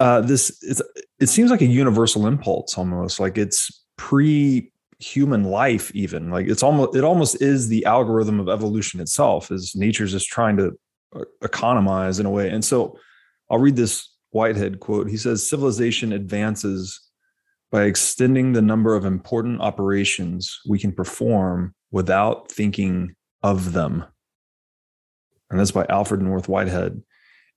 [0.00, 0.82] Uh, this is,
[1.20, 6.62] it seems like a universal impulse almost like it's pre human life even like it's
[6.62, 10.72] almost it almost is the algorithm of evolution itself is nature's just trying to
[11.14, 12.98] uh, economize in a way and so
[13.50, 15.08] i'll read this Whitehead quote.
[15.08, 17.00] He says civilization advances
[17.70, 24.04] by extending the number of important operations we can perform without thinking of them.
[25.50, 27.02] And that's by Alfred North Whitehead.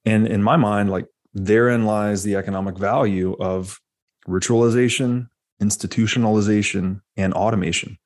[0.05, 3.79] And in my mind, like therein lies the economic value of
[4.27, 5.29] ritualization,
[5.61, 7.97] institutionalization, and automation.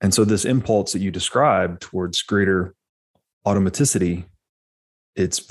[0.00, 2.74] And so this impulse that you described towards greater
[3.46, 4.24] automaticity,
[5.16, 5.46] it's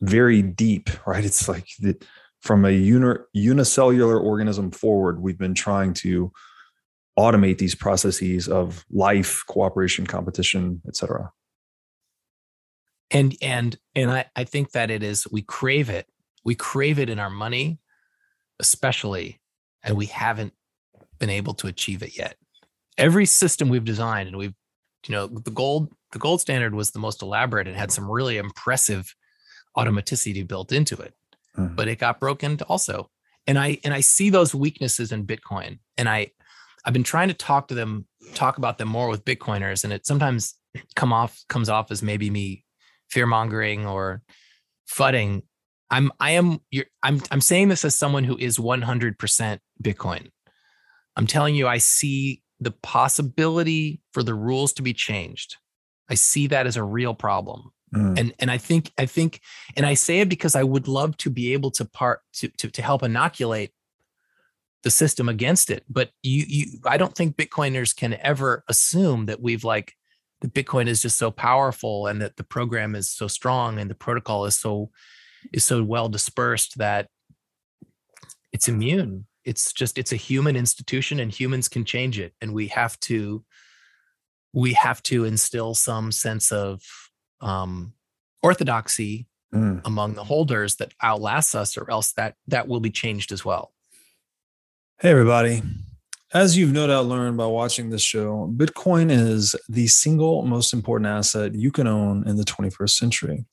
[0.00, 1.24] very deep, right?
[1.24, 1.96] It's like the,
[2.40, 6.32] from a uni, unicellular organism forward, we've been trying to
[7.18, 11.32] automate these processes of life, cooperation, competition, et cetera.
[13.10, 16.06] And and and I, I think that it is we crave it.
[16.44, 17.80] We crave it in our money,
[18.60, 19.40] especially,
[19.82, 20.52] and we haven't
[21.18, 22.36] been able to achieve it yet.
[22.96, 24.54] Every system we've designed, and we've,
[25.06, 28.36] you know, the gold, the gold standard was the most elaborate and had some really
[28.36, 29.14] impressive
[29.76, 31.14] automaticity built into it
[31.58, 31.74] mm-hmm.
[31.74, 33.10] but it got broken also.
[33.46, 36.30] And i and i see those weaknesses in bitcoin and i
[36.84, 40.04] i've been trying to talk to them talk about them more with bitcoiners and it
[40.04, 40.54] sometimes
[40.94, 42.64] come off comes off as maybe me
[43.08, 44.20] fear mongering or
[44.86, 45.44] fudding.
[45.90, 50.30] I'm i am you're i'm i'm saying this as someone who is 100% bitcoin.
[51.16, 55.56] I'm telling you i see the possibility for the rules to be changed.
[56.10, 58.18] I see that as a real problem Mm.
[58.18, 59.40] And and I think I think
[59.76, 62.70] and I say it because I would love to be able to part to to,
[62.70, 63.72] to help inoculate
[64.82, 65.84] the system against it.
[65.88, 69.94] But you you I don't think Bitcoiners can ever assume that we've like
[70.40, 73.94] the Bitcoin is just so powerful and that the program is so strong and the
[73.94, 74.90] protocol is so
[75.52, 77.08] is so well dispersed that
[78.52, 79.26] it's immune.
[79.44, 82.34] It's just it's a human institution and humans can change it.
[82.40, 83.44] And we have to
[84.52, 86.82] we have to instill some sense of
[87.40, 87.92] um,
[88.42, 89.80] orthodoxy mm.
[89.84, 93.72] among the holders that outlasts us, or else that that will be changed as well.
[95.00, 95.62] Hey, everybody.
[96.34, 101.08] As you've no doubt learned by watching this show, Bitcoin is the single most important
[101.08, 103.46] asset you can own in the 21st century.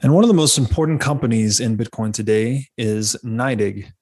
[0.00, 3.92] And one of the most important companies in Bitcoin today is NYDIG.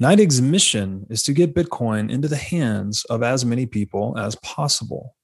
[0.00, 5.14] NYDIG's mission is to get Bitcoin into the hands of as many people as possible.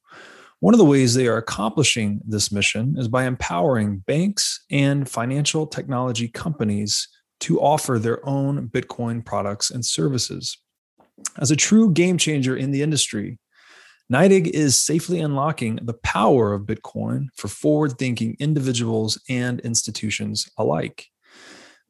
[0.60, 5.66] One of the ways they are accomplishing this mission is by empowering banks and financial
[5.66, 7.08] technology companies
[7.40, 10.56] to offer their own Bitcoin products and services.
[11.38, 13.38] As a true game changer in the industry,
[14.10, 21.06] NYDIG is safely unlocking the power of Bitcoin for forward thinking individuals and institutions alike.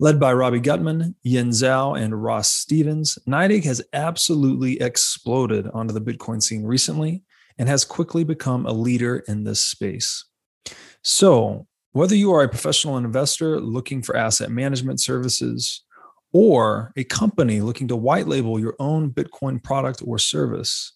[0.01, 6.01] Led by Robbie Gutmann, Yan Zhao, and Ross Stevens, NYDIG has absolutely exploded onto the
[6.01, 7.23] Bitcoin scene recently
[7.59, 10.25] and has quickly become a leader in this space.
[11.03, 15.83] So, whether you are a professional investor looking for asset management services
[16.33, 20.93] or a company looking to white label your own Bitcoin product or service,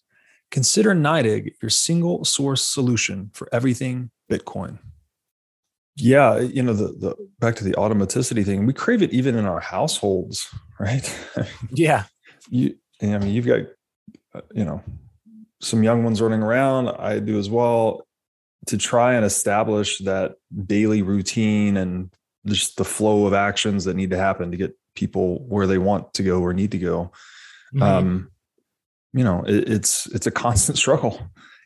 [0.51, 4.77] consider NYDIG your single source solution for everything Bitcoin.
[5.95, 8.65] Yeah, you know the the back to the automaticity thing.
[8.65, 11.19] We crave it even in our households, right?
[11.71, 12.05] Yeah.
[12.49, 13.61] you I mean you've got
[14.33, 14.81] uh, you know
[15.61, 16.89] some young ones running around.
[16.89, 18.05] I do as well
[18.67, 20.33] to try and establish that
[20.65, 22.13] daily routine and
[22.45, 26.13] just the flow of actions that need to happen to get people where they want
[26.15, 27.11] to go or need to go.
[27.73, 27.81] Mm-hmm.
[27.81, 28.31] Um,
[29.13, 31.21] you know, it, it's it's a constant struggle,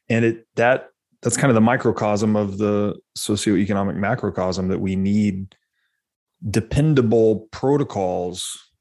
[0.10, 0.90] and it that
[1.22, 5.56] that's kind of the microcosm of the socioeconomic macrocosm that we need
[6.50, 8.72] dependable protocols,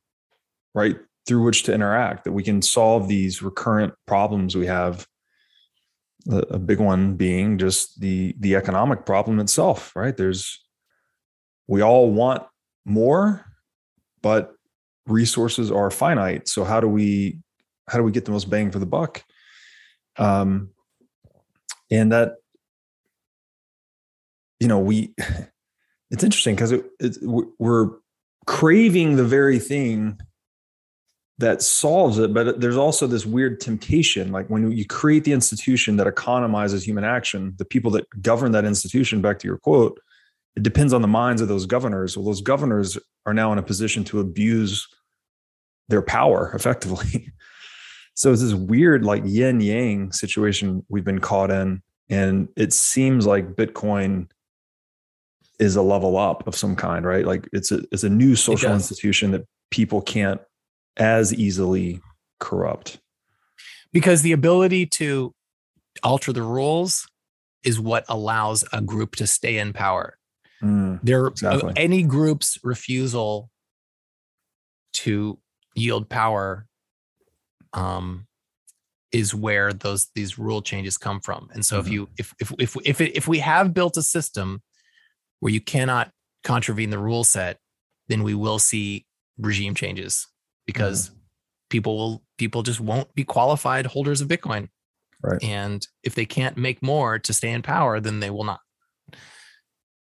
[0.74, 0.96] right,
[1.26, 5.06] through which to interact that we can solve these recurrent problems we have.
[6.30, 10.16] A big one being just the the economic problem itself right?
[10.16, 10.64] There's
[11.66, 12.44] we all want
[12.86, 13.44] more
[14.22, 14.54] but
[15.06, 16.48] resources are finite.
[16.48, 17.40] So how do we
[17.90, 19.22] how do we get the most bang for the buck?
[20.16, 20.70] Um
[21.90, 22.36] and that
[24.60, 25.14] you know we
[26.10, 27.18] it's interesting because it, it,
[27.58, 27.90] we're
[28.46, 30.18] craving the very thing
[31.44, 35.96] that solves it but there's also this weird temptation like when you create the institution
[35.96, 40.00] that economizes human action the people that govern that institution back to your quote
[40.56, 42.16] it depends on the minds of those governors.
[42.16, 44.86] Well those governors are now in a position to abuse
[45.88, 47.32] their power effectively.
[48.14, 53.26] So it's this weird like yin yang situation we've been caught in and it seems
[53.26, 54.28] like bitcoin
[55.58, 57.26] is a level up of some kind right?
[57.26, 60.40] Like it's a it's a new social institution that people can't
[60.96, 62.00] as easily
[62.40, 63.00] corrupt.
[63.92, 65.34] Because the ability to
[66.02, 67.06] alter the rules
[67.64, 70.18] is what allows a group to stay in power.
[70.62, 71.72] Mm, there exactly.
[71.76, 73.50] any group's refusal
[74.92, 75.38] to
[75.74, 76.66] yield power
[77.72, 78.26] um,
[79.12, 81.48] is where those these rule changes come from.
[81.52, 81.86] And so mm-hmm.
[81.86, 84.62] if you if if if if if we have built a system
[85.40, 86.10] where you cannot
[86.42, 87.58] contravene the rule set,
[88.08, 89.06] then we will see
[89.38, 90.28] regime changes
[90.66, 91.18] because mm-hmm.
[91.70, 94.68] people will people just won't be qualified holders of Bitcoin.
[95.22, 95.42] Right.
[95.42, 98.60] And if they can't make more to stay in power, then they will not.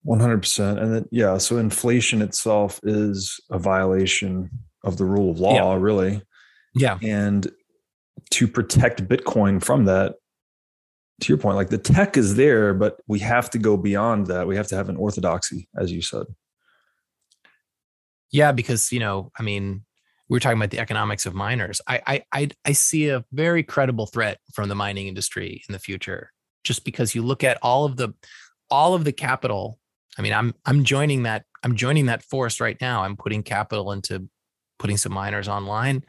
[0.05, 0.81] 100%.
[0.81, 4.49] And then, yeah, so inflation itself is a violation
[4.83, 5.81] of the rule of law, yeah.
[5.81, 6.21] really.
[6.75, 6.99] Yeah.
[7.01, 7.49] And
[8.31, 10.15] to protect Bitcoin from that,
[11.21, 14.47] to your point, like the tech is there, but we have to go beyond that.
[14.47, 16.27] We have to have an orthodoxy, as you said.
[18.31, 19.83] Yeah, because, you know, I mean,
[20.29, 21.81] we are talking about the economics of miners.
[21.87, 26.31] I, I I see a very credible threat from the mining industry in the future,
[26.63, 28.13] just because you look at all of the
[28.69, 29.79] all of the capital.
[30.17, 33.03] I mean, I'm I'm joining that I'm joining that force right now.
[33.03, 34.29] I'm putting capital into
[34.77, 36.03] putting some miners online.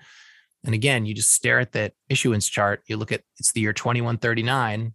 [0.65, 2.83] And again, you just stare at that issuance chart.
[2.87, 4.93] You look at it's the year 2139,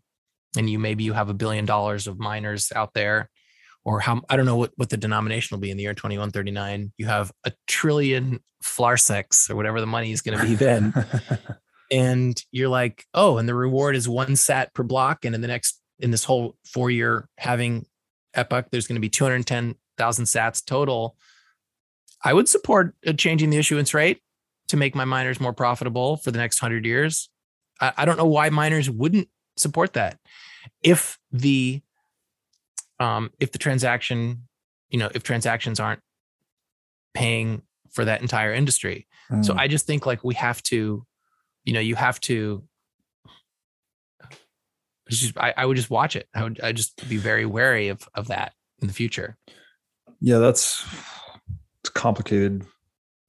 [0.55, 3.32] and you maybe you have a billion dollars of miners out there
[3.86, 6.91] or how I don't know what, what the denomination will be in the year 2139.
[6.97, 10.93] You have a trillion flarsecs or whatever the money is going to be then.
[11.91, 15.23] and you're like, oh, and the reward is one sat per block.
[15.23, 17.86] And in the next, in this whole four year halving
[18.33, 21.15] epoch, there's going to be 210,000 sats total.
[22.23, 24.19] I would support uh, changing the issuance rate
[24.69, 27.29] to make my miners more profitable for the next hundred years.
[27.79, 30.17] I, I don't know why miners wouldn't support that.
[30.81, 31.83] If the
[33.00, 34.48] um, if the transaction,
[34.89, 36.02] you know, if transactions aren't
[37.14, 39.08] paying for that entire industry.
[39.32, 39.43] Mm.
[39.43, 41.06] So I just think like we have to,
[41.64, 42.64] you know, you have to.
[45.08, 46.28] Just, I, I would just watch it.
[46.34, 49.38] I would I just be very wary of of that in the future.
[50.20, 50.84] Yeah, that's
[51.82, 52.66] it's complicated.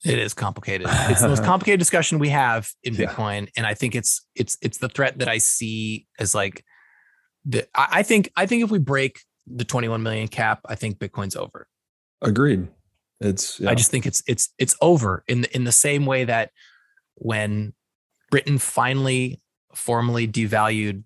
[0.05, 0.87] It is complicated.
[0.91, 3.51] It's the most complicated discussion we have in Bitcoin, yeah.
[3.59, 6.65] and I think it's it's it's the threat that I see as like
[7.45, 7.67] the.
[7.75, 11.37] I, I think I think if we break the 21 million cap, I think Bitcoin's
[11.37, 11.69] over.
[12.23, 12.69] Agreed.
[13.21, 13.71] It's yeah.
[13.71, 16.51] I just think it's it's it's over in the in the same way that
[17.15, 17.73] when
[18.31, 19.41] Britain finally
[19.75, 21.03] formally devalued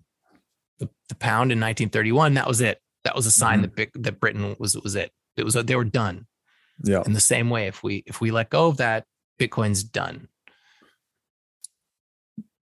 [0.79, 2.81] the, the pound in 1931, that was it.
[3.03, 3.75] That was a sign mm-hmm.
[3.75, 5.11] that that Britain was was it.
[5.37, 6.27] It was they were done.
[6.83, 7.03] Yeah.
[7.05, 9.05] In the same way, if we if we let go of that,
[9.39, 10.27] Bitcoin's done.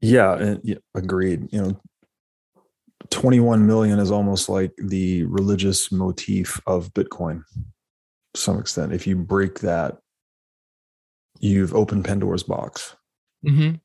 [0.01, 1.51] Yeah, and, yeah agreed.
[1.51, 1.82] You know,
[3.12, 7.43] 21 million is almost like the religious motif of Bitcoin
[8.34, 8.93] to some extent.
[8.93, 9.97] If you break that,
[11.39, 12.95] you've opened Pandora's box.
[13.45, 13.76] Mm-hmm.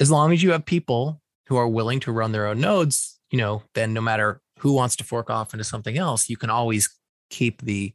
[0.00, 3.38] As long as you have people who are willing to run their own nodes, you
[3.38, 6.88] know, then no matter who wants to fork off into something else, you can always
[7.30, 7.92] keep the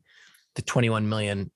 [0.55, 1.51] the 21 million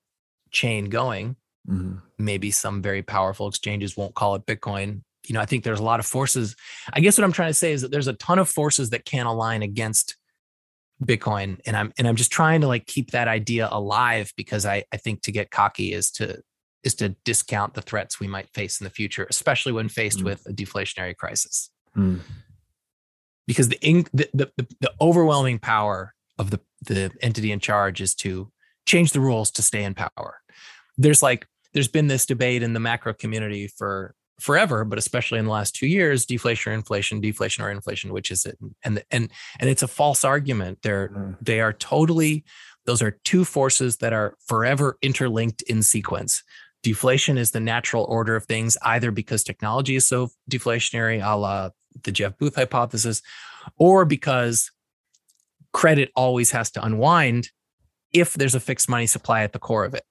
[0.50, 1.36] chain going.
[1.68, 1.98] Mm-hmm.
[2.18, 5.84] Maybe some very powerful exchanges won't call it Bitcoin you know, I think there's a
[5.84, 6.56] lot of forces.
[6.92, 9.04] I guess what I'm trying to say is that there's a ton of forces that
[9.04, 10.16] can align against
[11.02, 11.60] Bitcoin.
[11.66, 14.96] And I'm and I'm just trying to like keep that idea alive because I, I
[14.96, 16.42] think to get cocky is to
[16.82, 20.24] is to discount the threats we might face in the future, especially when faced mm.
[20.24, 21.70] with a deflationary crisis.
[21.96, 22.20] Mm.
[23.46, 23.78] Because the,
[24.12, 28.50] the, the the overwhelming power of the the entity in charge is to
[28.86, 30.40] change the rules to stay in power.
[30.96, 35.44] There's like there's been this debate in the macro community for forever, but especially in
[35.44, 38.58] the last two years, deflation or inflation, deflation or inflation, which is it?
[38.84, 40.78] And and and it's a false argument.
[40.82, 41.36] They're mm.
[41.40, 42.44] they are totally
[42.86, 46.42] those are two forces that are forever interlinked in sequence.
[46.82, 51.70] Deflation is the natural order of things, either because technology is so deflationary, a la
[52.04, 53.22] the Jeff Booth hypothesis,
[53.76, 54.70] or because
[55.72, 57.50] credit always has to unwind
[58.12, 60.04] if there's a fixed money supply at the core of it.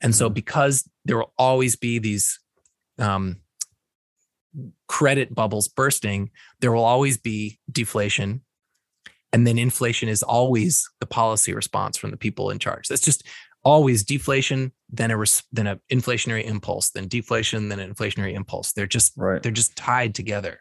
[0.00, 0.34] And so, mm.
[0.34, 2.38] because there will always be these
[2.98, 3.38] um,
[4.88, 6.30] credit bubbles bursting,
[6.60, 8.42] there will always be deflation.
[9.32, 12.88] And then inflation is always the policy response from the people in charge.
[12.88, 13.26] That's just
[13.64, 15.16] always deflation, then a
[15.52, 18.72] then an inflationary impulse, then deflation, then an inflationary impulse.
[18.72, 19.42] They're just right.
[19.42, 20.60] they're just tied together.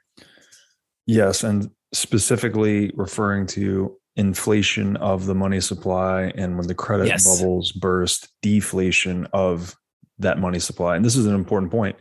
[1.06, 7.26] Yes, and specifically referring to inflation of the money supply and when the credit yes.
[7.26, 9.76] bubbles burst, deflation of
[10.20, 10.96] that money supply.
[10.96, 11.96] And this is an important point.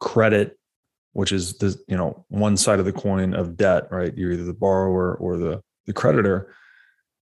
[0.00, 0.58] Credit
[1.12, 4.16] which is the you know one side of the coin of debt right?
[4.16, 6.54] You're either the borrower or the the creditor.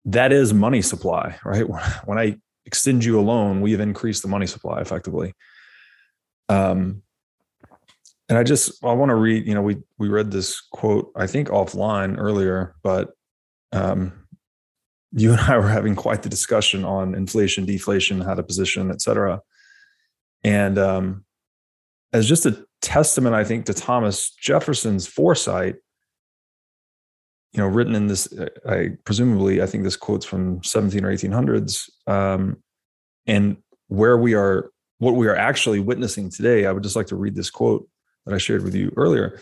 [0.05, 1.65] That is money supply right?
[2.05, 5.33] When i extend you a loan we have increased the money supply effectively.
[6.49, 7.03] Um
[8.29, 11.27] and i just i want to read you know we we read this quote i
[11.27, 13.11] think offline earlier but
[13.71, 14.13] um
[15.11, 19.01] you and i were having quite the discussion on inflation deflation how to position et
[19.01, 19.41] cetera.
[20.43, 21.25] And um
[22.13, 25.75] as just a testament, I think, to Thomas Jefferson's foresight.
[27.53, 28.31] You know, written in this,
[28.67, 32.57] I presumably, I think this quote's from 17 or 1800s, um,
[33.25, 33.57] and
[33.88, 36.65] where we are, what we are actually witnessing today.
[36.65, 37.88] I would just like to read this quote
[38.25, 39.39] that I shared with you earlier.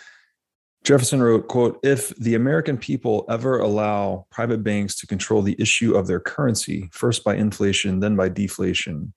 [0.83, 5.95] Jefferson wrote, quote, if the American people ever allow private banks to control the issue
[5.95, 9.13] of their currency, first by inflation, then by deflation,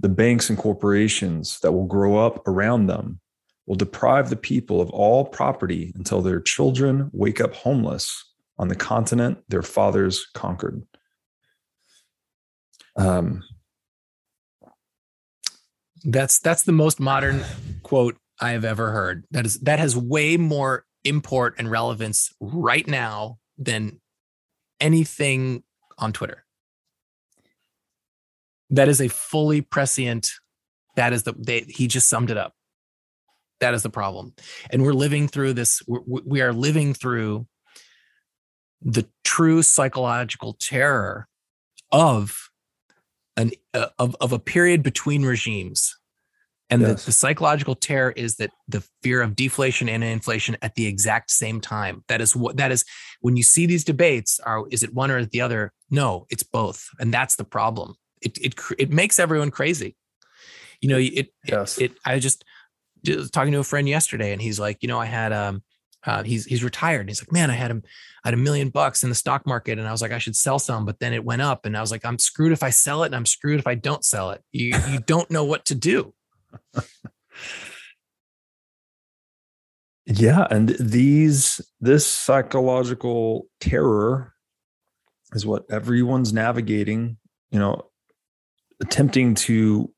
[0.00, 3.20] the banks and corporations that will grow up around them
[3.68, 8.24] will deprive the people of all property until their children wake up homeless
[8.58, 10.82] on the continent their fathers conquered.
[12.96, 13.44] Um,
[16.04, 17.44] that's that's the most modern
[17.82, 19.24] quote I have ever heard.
[19.30, 24.00] That is that has way more import and relevance right now than
[24.80, 25.62] anything
[25.98, 26.44] on Twitter
[28.70, 30.30] that is a fully prescient
[30.96, 32.54] that is the they, he just summed it up
[33.60, 34.32] that is the problem
[34.70, 37.46] and we're living through this we are living through
[38.82, 41.28] the true psychological terror
[41.90, 42.50] of
[43.36, 45.96] an uh, of, of a period between regimes
[46.70, 47.04] and yes.
[47.04, 51.30] the, the, psychological terror is that the fear of deflation and inflation at the exact
[51.30, 52.84] same time that is what that is
[53.20, 56.88] when you see these debates are is it one or the other no it's both
[57.00, 59.96] and that's the problem it it it makes everyone crazy.
[60.80, 61.78] You know, it yes.
[61.78, 62.44] it, it I just,
[63.04, 65.62] just talking to a friend yesterday, and he's like, you know, I had um
[66.06, 67.00] uh, he's he's retired.
[67.00, 67.82] And he's like, man, I had him,
[68.24, 70.36] I had a million bucks in the stock market, and I was like, I should
[70.36, 72.70] sell some, but then it went up, and I was like, I'm screwed if I
[72.70, 74.42] sell it, and I'm screwed if I don't sell it.
[74.52, 76.14] You you don't know what to do.
[80.06, 84.32] yeah, and these this psychological terror
[85.32, 87.18] is what everyone's navigating.
[87.50, 87.90] You know,
[88.80, 89.92] attempting to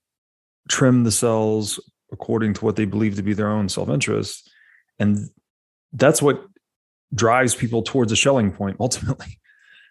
[0.69, 1.79] trim the cells
[2.13, 4.51] according to what they believe to be their own self-interest.
[4.99, 5.29] And
[5.93, 6.45] that's what
[7.15, 9.39] drives people towards a Schelling point ultimately.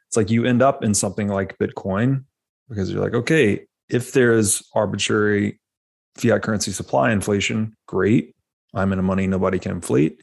[0.08, 2.26] It's like you end up in something like bitcoin
[2.68, 5.60] because you're like okay if there's arbitrary
[6.16, 8.36] fiat currency supply inflation great.
[8.74, 10.22] I'm in a money nobody can inflate.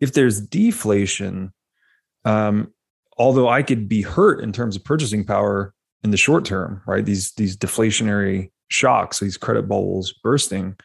[0.00, 1.52] If there's deflation
[2.24, 2.72] um,
[3.18, 7.04] although i could be hurt in terms of purchasing power in the short term, right?
[7.04, 10.76] These these deflationary shocks, these credit bubbles bursting,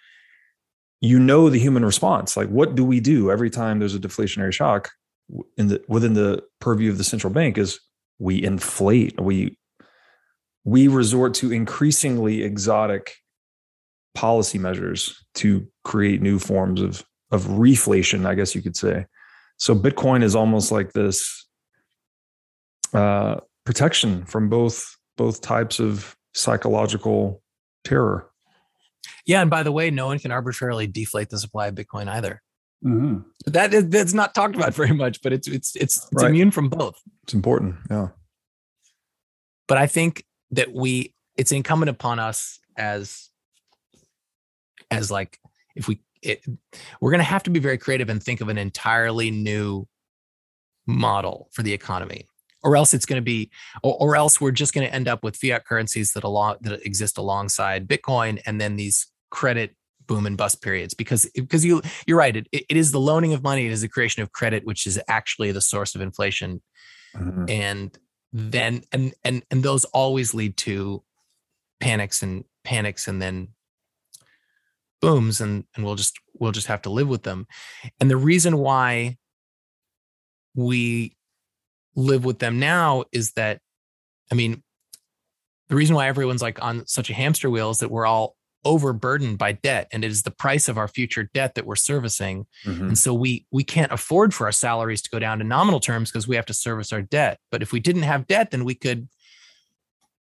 [1.02, 2.36] you know the human response.
[2.36, 4.90] Like, what do we do every time there's a deflationary shock?
[5.58, 7.80] in the within the purview of the central bank is
[8.20, 9.58] we inflate we
[10.64, 13.16] we resort to increasingly exotic
[14.16, 19.06] policy measures to create new forms of of reflation i guess you could say
[19.58, 21.46] so bitcoin is almost like this
[22.94, 23.36] uh,
[23.66, 27.42] protection from both both types of psychological
[27.84, 28.27] terror
[29.26, 32.42] yeah and by the way no one can arbitrarily deflate the supply of bitcoin either
[32.84, 33.20] mm-hmm.
[33.46, 36.30] that is that's not talked about very much but it's it's it's, it's right.
[36.30, 38.08] immune from both it's important yeah
[39.68, 43.30] but i think that we it's incumbent upon us as
[44.92, 45.40] as like
[45.76, 46.44] if we it,
[47.00, 49.88] we're going to have to be very creative and think of an entirely new
[50.88, 52.26] model for the economy
[52.64, 53.50] or else it's going to be
[53.84, 56.86] or, or else we're just going to end up with fiat currencies that along that
[56.86, 59.76] exist alongside bitcoin and then these credit
[60.08, 60.94] boom and bust periods.
[60.94, 63.90] Because because you you're right it, it is the loaning of money it is the
[63.90, 66.62] creation of credit which is actually the source of inflation.
[67.16, 67.46] Mm-hmm.
[67.50, 67.98] and
[68.34, 71.04] then and and and those always lead to
[71.80, 73.50] panics and panics and then
[75.02, 77.48] booms and and we'll just we'll just have to live with them.
[78.00, 79.18] And the reason why
[80.56, 81.17] we
[81.98, 83.60] live with them now is that
[84.32, 84.64] i mean
[85.68, 89.38] the reason why everyone's like on such a hamster wheel is that we're all overburdened
[89.38, 92.46] by debt and it is the price of our future debt that we're servicing.
[92.66, 92.88] Mm-hmm.
[92.90, 96.12] and so we we can't afford for our salaries to go down to nominal terms
[96.12, 97.40] because we have to service our debt.
[97.52, 99.08] But if we didn't have debt then we could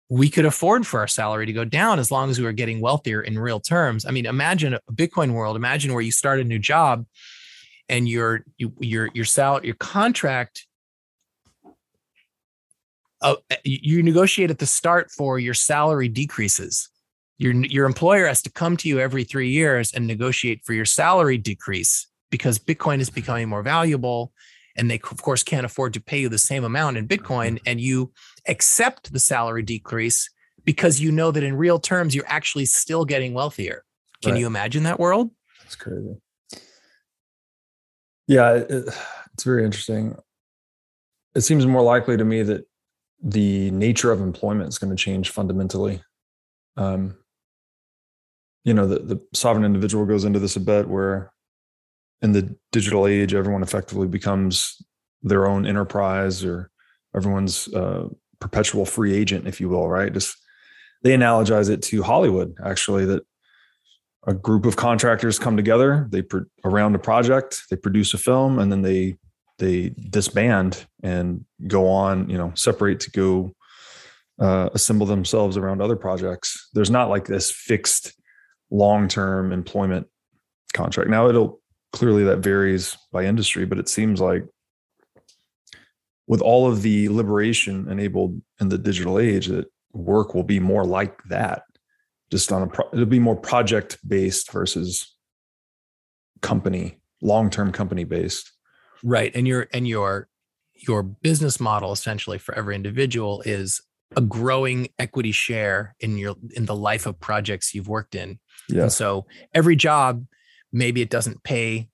[0.09, 2.81] we could afford for our salary to go down as long as we were getting
[2.81, 4.07] wealthier in real terms.
[4.07, 5.57] I mean imagine a bitcoin world.
[5.57, 7.07] Imagine where you start a new job
[7.89, 10.67] and your your your salary your contract
[13.23, 16.89] uh, you negotiate at the start for your salary decreases
[17.41, 20.85] your your employer has to come to you every three years and negotiate for your
[20.85, 24.33] salary decrease because Bitcoin is becoming more valuable,
[24.77, 27.65] and they of course can't afford to pay you the same amount in Bitcoin, mm-hmm.
[27.67, 28.13] and you
[28.47, 30.29] accept the salary decrease
[30.67, 33.85] because you know that in real terms you're actually still getting wealthier.
[34.23, 34.41] Can right.
[34.41, 35.31] you imagine that world?
[35.63, 36.17] That's crazy.
[38.27, 38.67] Yeah, it,
[39.33, 40.15] it's very interesting.
[41.35, 42.67] It seems more likely to me that
[43.23, 46.03] the nature of employment is going to change fundamentally.
[46.77, 47.17] Um,
[48.65, 51.33] you know the, the sovereign individual goes into this a bit where
[52.23, 54.83] in the digital age everyone effectively becomes
[55.23, 56.71] their own enterprise or
[57.17, 58.09] everyone's uh,
[58.41, 60.37] perpetual free agent if you will right just
[61.03, 63.23] they analogize it to hollywood actually that
[64.27, 68.59] a group of contractors come together they pr- around a project they produce a film
[68.59, 69.17] and then they
[69.61, 73.53] they disband and go on you know separate to go
[74.41, 76.69] uh, assemble themselves around other projects.
[76.73, 78.15] There's not like this fixed
[78.71, 80.09] long-term employment
[80.73, 81.11] contract.
[81.11, 81.61] Now it'll
[81.93, 84.45] clearly that varies by industry, but it seems like
[86.27, 90.85] with all of the liberation enabled in the digital age that work will be more
[90.85, 91.63] like that.
[92.31, 95.15] Just on a pro- it'll be more project based versus
[96.41, 98.51] company long-term company based
[99.03, 100.29] right and your and your
[100.75, 103.83] your business model essentially for every individual is
[104.17, 108.39] a growing equity share in your in the life of projects you've worked in
[108.73, 108.83] yeah.
[108.83, 110.25] And so every job,
[110.73, 111.89] maybe it doesn't pay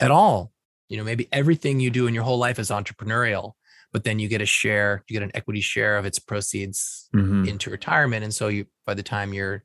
[0.00, 0.52] at all.
[0.88, 3.52] You know, maybe everything you do in your whole life is entrepreneurial,
[3.92, 7.44] but then you get a share, you get an equity share of its proceeds mm-hmm.
[7.46, 8.24] into retirement.
[8.24, 9.64] And so you, by the time you're,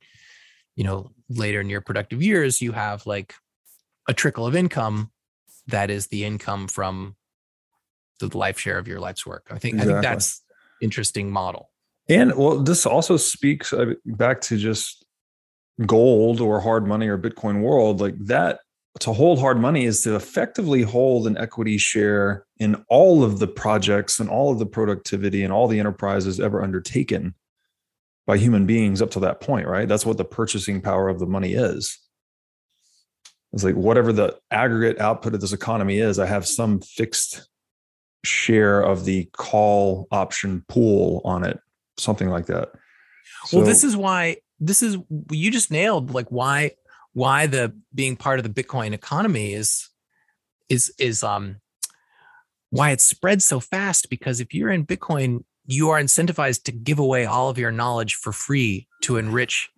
[0.75, 3.33] you know, later in your productive years, you have like
[4.07, 5.11] a trickle of income
[5.67, 7.15] that is the income from
[8.19, 9.47] the life share of your life's work.
[9.49, 9.93] I think, exactly.
[9.93, 10.41] I think that's
[10.81, 11.69] interesting model.
[12.09, 15.05] And well, this also speaks uh, back to just
[15.85, 18.59] gold or hard money or Bitcoin world, like that
[18.99, 23.47] to hold hard money is to effectively hold an equity share in all of the
[23.47, 27.33] projects and all of the productivity and all the enterprises ever undertaken
[28.27, 29.87] by human beings up to that point, right?
[29.87, 31.99] That's what the purchasing power of the money is.
[33.53, 37.47] It's like whatever the aggregate output of this economy is, I have some fixed
[38.25, 41.59] share of the call option pool on it,
[41.97, 42.69] something like that.
[43.45, 44.97] So, well, this is why this is
[45.29, 46.71] you just nailed like why
[47.13, 49.89] why the being part of the Bitcoin economy is
[50.69, 51.57] is is um
[52.71, 56.97] why it spreads so fast because if you're in Bitcoin, you are incentivized to give
[56.97, 59.69] away all of your knowledge for free to enrich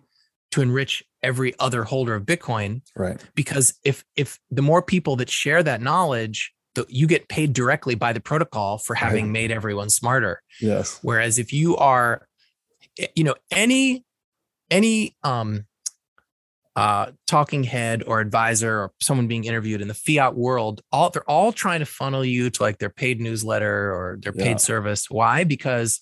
[0.51, 2.81] to enrich every other holder of Bitcoin.
[2.95, 3.19] Right.
[3.35, 7.95] Because if if the more people that share that knowledge, the, you get paid directly
[7.95, 9.31] by the protocol for having right.
[9.31, 10.41] made everyone smarter.
[10.61, 10.99] Yes.
[11.01, 12.27] Whereas if you are,
[13.15, 14.05] you know, any
[14.69, 15.65] any um
[16.75, 21.29] uh, talking head or advisor or someone being interviewed in the fiat world, all they're
[21.29, 24.57] all trying to funnel you to like their paid newsletter or their paid yeah.
[24.57, 25.09] service.
[25.09, 25.45] Why?
[25.45, 26.01] Because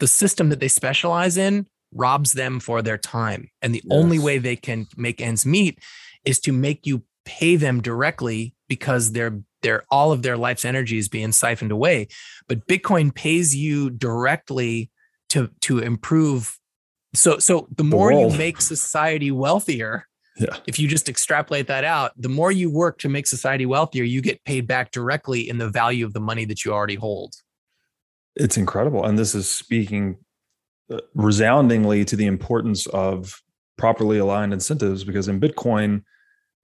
[0.00, 3.50] the system that they specialize in robs them for their time.
[3.62, 3.96] And the yes.
[3.96, 5.78] only way they can make ends meet
[6.24, 10.98] is to make you pay them directly because they're they're all of their life's energy
[10.98, 12.08] is being siphoned away.
[12.48, 14.90] But Bitcoin pays you directly
[15.30, 16.58] to to improve
[17.14, 20.56] so so the more the you make society wealthier, yeah.
[20.66, 24.20] if you just extrapolate that out, the more you work to make society wealthier, you
[24.20, 27.34] get paid back directly in the value of the money that you already hold.
[28.36, 29.04] It's incredible.
[29.04, 30.16] And this is speaking
[31.14, 33.40] resoundingly to the importance of
[33.76, 36.02] properly aligned incentives because in Bitcoin,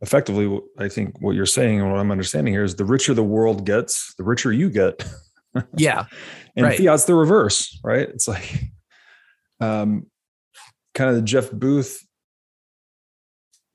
[0.01, 3.23] effectively, I think what you're saying and what I'm understanding here is the richer the
[3.23, 5.05] world gets, the richer you get.
[5.77, 6.05] yeah.
[6.57, 6.77] and right.
[6.77, 8.09] fiat's the reverse, right?
[8.09, 8.65] It's like,
[9.61, 10.07] um,
[10.95, 12.07] kind of the Jeff Booth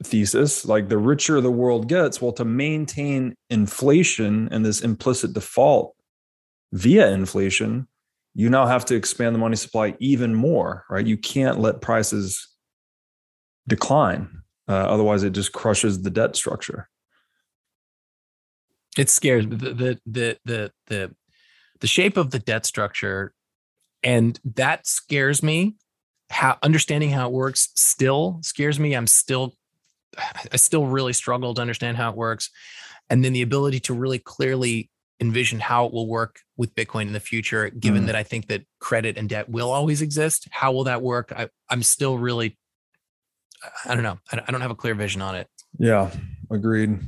[0.03, 5.95] thesis like the richer the world gets well to maintain inflation and this implicit default
[6.73, 7.87] via inflation
[8.35, 12.47] you now have to expand the money supply even more right you can't let prices
[13.67, 14.29] decline
[14.67, 16.89] uh, otherwise it just crushes the debt structure
[18.97, 21.15] it scares the the the the the,
[21.79, 23.33] the shape of the debt structure
[24.03, 25.75] and that scares me
[26.29, 28.93] how understanding how it works still scares me.
[28.93, 29.55] I'm still,
[30.51, 32.49] I still really struggle to understand how it works.
[33.09, 37.13] And then the ability to really clearly envision how it will work with Bitcoin in
[37.13, 38.05] the future, given mm.
[38.07, 40.47] that I think that credit and debt will always exist.
[40.51, 41.31] How will that work?
[41.35, 42.57] I, I'm still really,
[43.85, 44.19] I don't know.
[44.31, 45.47] I don't have a clear vision on it.
[45.77, 46.11] Yeah,
[46.51, 46.99] agreed.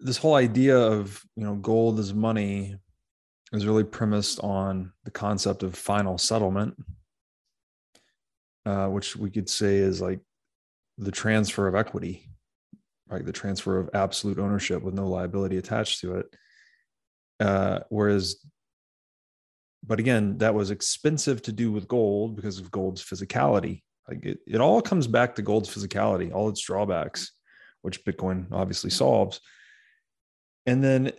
[0.00, 2.76] This whole idea of, you know, gold as money
[3.52, 6.76] is really premised on the concept of final settlement
[8.66, 10.20] uh, which we could say is like
[10.98, 12.30] the transfer of equity,
[13.08, 13.24] right?
[13.24, 16.26] The transfer of absolute ownership with no liability attached to it.
[17.40, 18.36] Uh, whereas,
[19.84, 23.82] but again, that was expensive to do with gold because of gold's physicality.
[24.08, 27.32] Like it, it all comes back to gold's physicality, all its drawbacks,
[27.82, 29.40] which Bitcoin obviously solves.
[30.66, 31.12] And then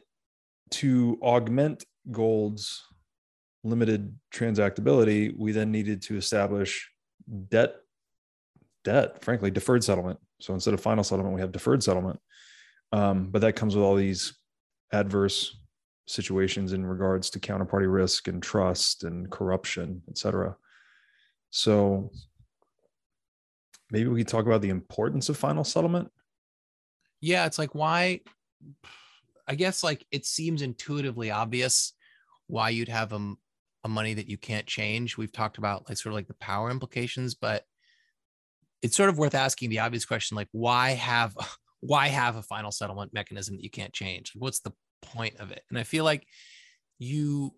[0.72, 2.84] to augment gold's
[3.64, 6.90] limited transactability, we then needed to establish
[7.50, 7.76] debt
[8.84, 12.20] debt frankly deferred settlement so instead of final settlement we have deferred settlement
[12.92, 14.38] um, but that comes with all these
[14.94, 15.58] adverse
[16.06, 20.56] situations in regards to counterparty risk and trust and corruption et cetera
[21.50, 22.12] so
[23.92, 26.10] maybe we could talk about the importance of final settlement
[27.22, 28.20] yeah it's like why
[29.48, 31.94] i guess like it seems intuitively obvious
[32.48, 33.34] why you'd have a
[33.86, 35.16] a money that you can't change.
[35.16, 37.64] We've talked about like sort of like the power implications, but
[38.82, 41.36] it's sort of worth asking the obvious question like why have
[41.82, 44.32] why have a final settlement mechanism that you can't change?
[44.34, 44.74] What's the
[45.14, 45.64] point of it?
[45.70, 46.28] And I feel like
[47.00, 47.54] you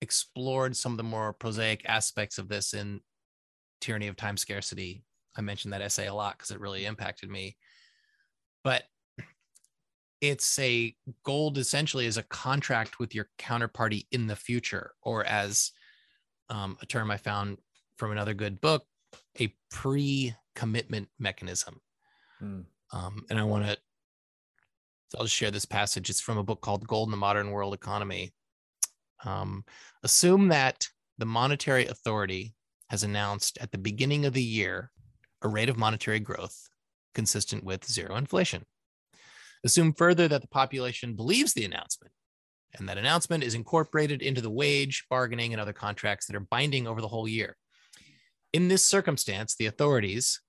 [0.00, 3.00] explored some of the more prosaic aspects of this in
[3.80, 5.04] Tyranny of Time Scarcity.
[5.36, 7.56] I mentioned that essay a lot because it really impacted me.
[8.62, 8.84] But
[10.20, 10.94] it's a
[11.24, 15.72] gold essentially is a contract with your counterparty in the future, or as
[16.48, 17.58] um, a term I found
[17.98, 18.84] from another good book,
[19.38, 21.80] a pre-commitment mechanism.
[22.38, 22.60] Hmm.
[22.92, 23.76] Um, and I want to,
[25.14, 26.10] I'll just share this passage.
[26.10, 28.32] It's from a book called Gold in the Modern World Economy.
[29.24, 29.64] Um,
[30.02, 30.88] assume that
[31.18, 32.54] the monetary authority
[32.90, 34.90] has announced at the beginning of the year
[35.42, 36.68] a rate of monetary growth
[37.14, 38.64] consistent with zero inflation.
[39.64, 42.12] Assume further that the population believes the announcement
[42.78, 46.86] and that announcement is incorporated into the wage, bargaining, and other contracts that are binding
[46.86, 47.56] over the whole year.
[48.52, 50.40] In this circumstance, the authorities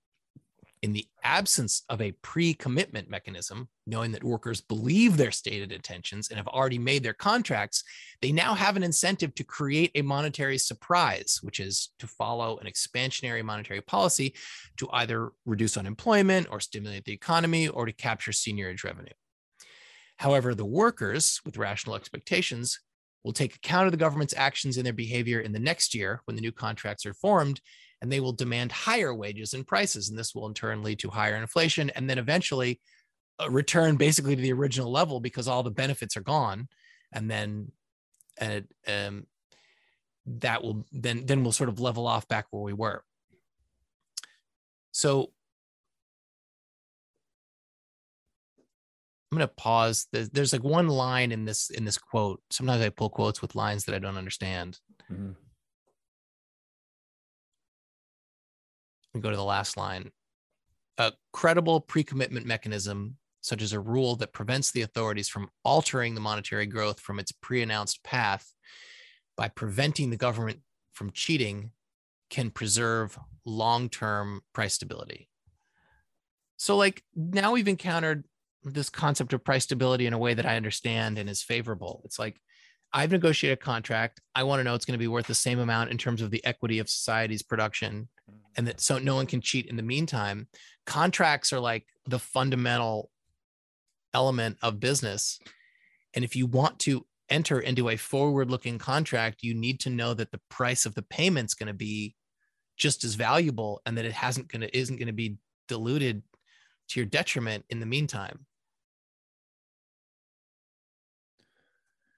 [0.82, 6.28] in the absence of a pre commitment mechanism, knowing that workers believe their stated intentions
[6.28, 7.82] and have already made their contracts,
[8.20, 12.66] they now have an incentive to create a monetary surprise, which is to follow an
[12.66, 14.34] expansionary monetary policy
[14.76, 19.14] to either reduce unemployment or stimulate the economy or to capture seigniorage revenue.
[20.18, 22.80] However, the workers with rational expectations
[23.24, 26.36] will take account of the government's actions and their behavior in the next year when
[26.36, 27.60] the new contracts are formed
[28.00, 30.08] and they will demand higher wages and prices.
[30.08, 32.80] And this will in turn lead to higher inflation and then eventually
[33.40, 36.68] uh, return basically to the original level because all the benefits are gone.
[37.12, 37.72] And then
[38.40, 39.26] uh, um,
[40.26, 43.04] that will then then we'll sort of level off back where we were.
[44.92, 45.30] So
[49.30, 50.06] I'm going to pause.
[50.12, 52.40] There's, there's, like one line in this in this quote.
[52.50, 54.78] Sometimes I pull quotes with lines that I don't understand.
[55.10, 55.32] Mm-hmm.
[59.20, 60.10] Go to the last line.
[60.98, 66.20] a credible pre-commitment mechanism such as a rule that prevents the authorities from altering the
[66.20, 68.52] monetary growth from its pre-announced path
[69.36, 70.60] by preventing the government
[70.92, 71.70] from cheating
[72.30, 75.28] can preserve long-term price stability
[76.56, 78.24] so like now we've encountered
[78.64, 82.18] this concept of price stability in a way that i understand and is favorable it's
[82.18, 82.40] like
[82.92, 84.20] I've negotiated a contract.
[84.34, 86.30] I want to know it's going to be worth the same amount in terms of
[86.30, 88.34] the equity of society's production, mm.
[88.56, 90.48] And that so no one can cheat in the meantime.
[90.86, 93.10] Contracts are like the fundamental
[94.14, 95.38] element of business.
[96.14, 100.14] And if you want to enter into a forward looking contract, you need to know
[100.14, 102.14] that the price of the payment's going to be
[102.76, 105.36] just as valuable and that it hasn't going to isn't going to be
[105.68, 106.22] diluted
[106.88, 108.46] to your detriment in the meantime.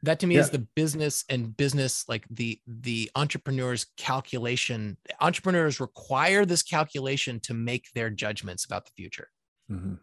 [0.02, 0.42] That to me yeah.
[0.42, 7.54] is the business and business like the the entrepreneur's calculation entrepreneurs require this calculation to
[7.54, 9.28] make their judgments about the future
[9.70, 9.94] mm-hmm.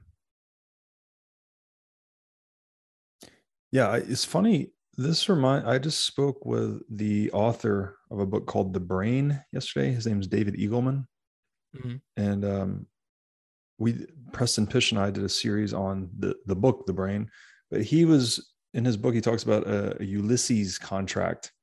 [3.72, 8.74] yeah it's funny this remind i just spoke with the author of a book called
[8.74, 11.06] the brain yesterday his name is david eagleman
[11.76, 11.96] mm-hmm.
[12.18, 12.86] and um,
[13.78, 17.30] we preston Pysh and i did a series on the the book the brain
[17.72, 21.54] but he was in his book, he talks about a, a Ulysses contract,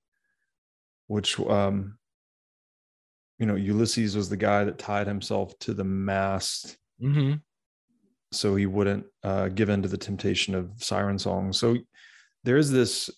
[1.09, 1.99] which, um,
[3.39, 7.35] you know, Ulysses was the guy that tied himself to the mast mm-hmm.
[8.33, 11.53] so he wouldn't uh, give in to the temptation of siren song.
[11.53, 11.77] So
[12.45, 13.11] there's this.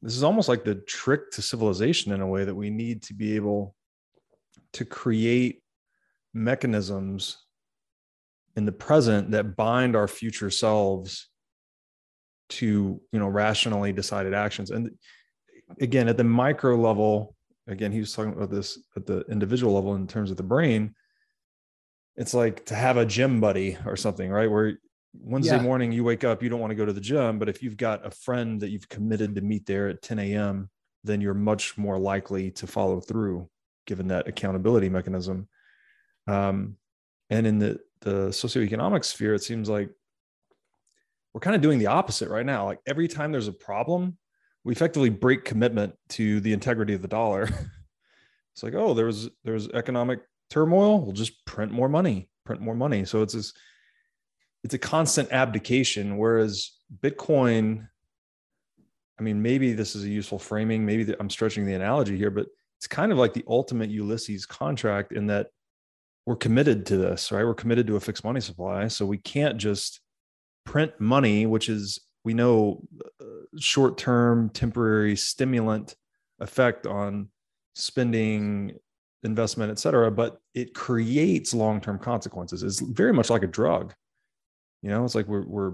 [0.00, 3.14] This is almost like the trick to civilization in a way that we need to
[3.14, 3.74] be able
[4.74, 5.62] to create
[6.34, 7.38] mechanisms
[8.54, 11.30] in the present that bind our future selves
[12.54, 14.70] to you know rationally decided actions.
[14.70, 14.90] And
[15.80, 17.34] again at the micro level
[17.66, 20.94] again he was talking about this at the individual level in terms of the brain.
[22.16, 24.50] It's like to have a gym buddy or something right?
[24.50, 24.78] Where
[25.16, 25.62] wednesday yeah.
[25.62, 27.76] morning you wake up you don't want to go to the gym but if you've
[27.76, 30.68] got a friend that you've committed to meet there at 10 a.m
[31.04, 33.48] then you're much more likely to follow through
[33.86, 35.48] given that accountability mechanism.
[36.26, 36.76] Um,
[37.30, 39.90] and in the the socioeconomic sphere it seems like
[41.34, 42.64] we're kind of doing the opposite right now.
[42.64, 44.16] Like every time there's a problem,
[44.62, 47.42] we effectively break commitment to the integrity of the dollar.
[48.54, 51.00] it's like, oh, there was there's economic turmoil.
[51.00, 53.04] We'll just print more money, print more money.
[53.04, 53.52] So it's this,
[54.62, 56.16] it's a constant abdication.
[56.16, 56.70] Whereas
[57.00, 57.88] Bitcoin,
[59.18, 60.86] I mean, maybe this is a useful framing.
[60.86, 62.46] Maybe I'm stretching the analogy here, but
[62.78, 65.48] it's kind of like the ultimate Ulysses contract in that
[66.26, 67.44] we're committed to this, right?
[67.44, 68.88] We're committed to a fixed money supply.
[68.88, 70.00] So we can't just
[70.64, 72.82] print money, which is we know
[73.20, 73.24] uh,
[73.58, 75.94] short-term temporary stimulant
[76.40, 77.28] effect on
[77.74, 78.72] spending
[79.22, 82.62] investment et cetera but it creates long-term consequences.
[82.62, 83.94] It's very much like a drug.
[84.82, 85.72] You know it's like we're, we're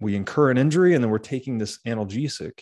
[0.00, 2.60] we incur an injury and then we're taking this analgesic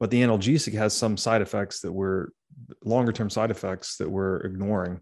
[0.00, 2.28] but the analgesic has some side effects that we're
[2.84, 5.00] longer term side effects that we're ignoring.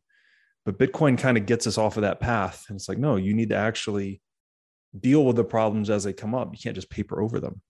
[0.64, 3.34] But bitcoin kind of gets us off of that path and it's like no you
[3.34, 4.20] need to actually
[5.00, 6.52] deal with the problems as they come up.
[6.52, 7.60] You can't just paper over them.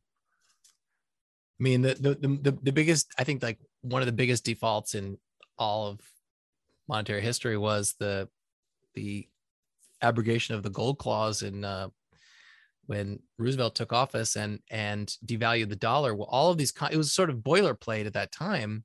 [1.59, 4.95] I mean, the, the the the biggest, I think, like one of the biggest defaults
[4.95, 5.19] in
[5.59, 6.01] all of
[6.89, 8.29] monetary history was the
[8.95, 9.27] the
[10.03, 11.89] abrogation of the gold clause in uh,
[12.87, 16.15] when Roosevelt took office and and devalued the dollar.
[16.15, 18.85] Well, all of these it was sort of boilerplate at that time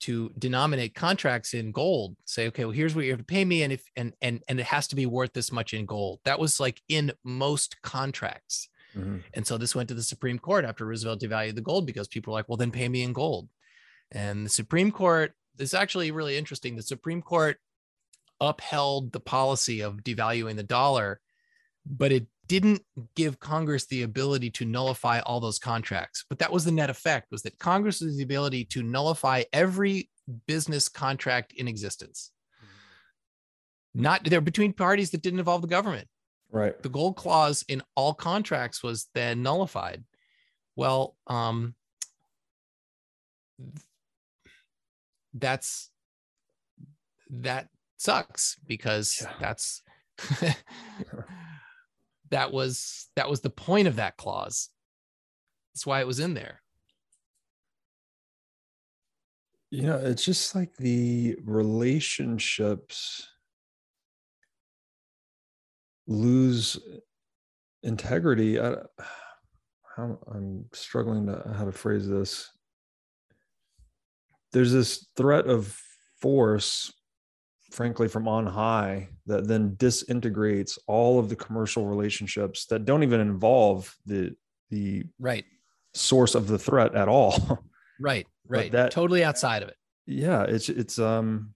[0.00, 3.62] to denominate contracts in gold say okay well here's what you have to pay me
[3.62, 6.20] and if and and and it has to be worth this much in gold.
[6.24, 8.68] That was like in most contracts.
[8.96, 9.18] Mm-hmm.
[9.34, 12.32] and so this went to the supreme court after roosevelt devalued the gold because people
[12.32, 13.48] were like well then pay me in gold.
[14.10, 16.74] And the supreme court is actually really interesting.
[16.74, 17.58] The supreme court
[18.40, 21.20] upheld the policy of devaluing the dollar
[21.86, 22.82] but it didn't
[23.14, 26.24] give Congress the ability to nullify all those contracts.
[26.28, 30.10] But that was the net effect was that Congress has the ability to nullify every
[30.48, 32.32] business contract in existence.
[33.94, 36.08] Not they're between parties that didn't involve the government.
[36.50, 36.80] Right.
[36.82, 40.02] The gold clause in all contracts was then nullified.
[40.74, 41.76] Well, um,
[45.34, 45.88] that's
[47.30, 49.34] that sucks because yeah.
[49.40, 49.82] that's
[52.30, 54.68] that was that was the point of that clause.
[55.74, 56.60] That's why it was in there.
[59.70, 63.28] You know it's just like the relationships
[66.06, 66.78] lose
[67.82, 68.60] integrity.
[68.60, 68.76] I,
[69.98, 72.50] i'm struggling to how to phrase this.
[74.52, 75.78] There's this threat of
[76.20, 76.92] force
[77.70, 83.20] frankly from on high that then disintegrates all of the commercial relationships that don't even
[83.20, 84.34] involve the
[84.70, 85.44] the right.
[85.94, 87.58] source of the threat at all.
[88.02, 88.72] Right right.
[88.72, 89.76] that totally outside of it.
[90.06, 91.52] Yeah it's it's um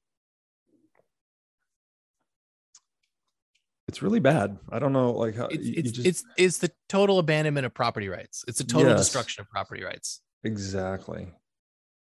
[3.88, 4.58] it's really bad.
[4.70, 8.08] I don't know like how it's it's, just, it's, it's the total abandonment of property
[8.08, 8.44] rights.
[8.46, 10.20] It's a total yes, destruction of property rights.
[10.42, 11.28] Exactly.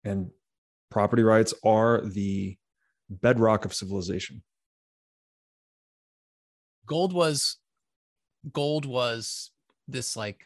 [0.04, 0.32] And
[0.89, 2.58] property rights are the
[3.22, 4.43] bedrock of civilization.
[6.86, 7.57] Gold was
[8.51, 9.51] gold was
[9.88, 10.45] this like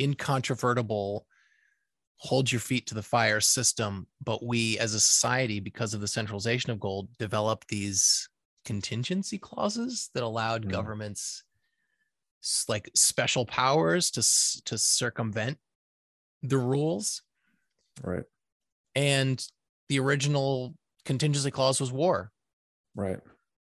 [0.00, 1.26] incontrovertible
[2.16, 6.08] hold your feet to the fire system but we as a society because of the
[6.08, 8.28] centralization of gold developed these
[8.64, 10.70] contingency clauses that allowed mm.
[10.70, 11.44] governments
[12.68, 14.20] like special powers to
[14.64, 15.58] to circumvent
[16.42, 17.22] the rules
[18.02, 18.24] right
[18.94, 19.46] and
[19.88, 20.74] the original
[21.08, 22.30] contingency clause was war.
[22.94, 23.18] Right.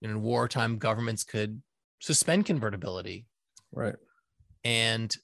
[0.02, 1.62] And in wartime, governments could
[2.00, 3.28] suspend convertibility.
[3.72, 3.96] Right.
[4.64, 5.16] And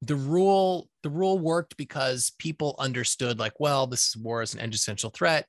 [0.00, 4.58] the rule the rule worked because people understood like well this is war is an
[4.58, 5.46] existential threat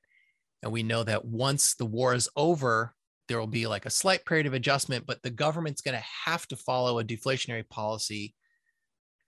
[0.62, 2.94] and we know that once the war is over
[3.26, 6.46] there will be like a slight period of adjustment but the government's going to have
[6.46, 8.32] to follow a deflationary policy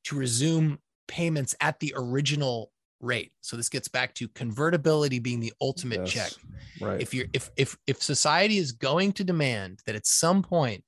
[0.04, 0.78] to resume
[1.08, 2.70] payments at the original
[3.00, 3.32] rate.
[3.40, 6.32] So this gets back to convertibility being the ultimate yes, check.
[6.80, 7.00] Right.
[7.00, 10.84] If you're if if if society is going to demand that at some point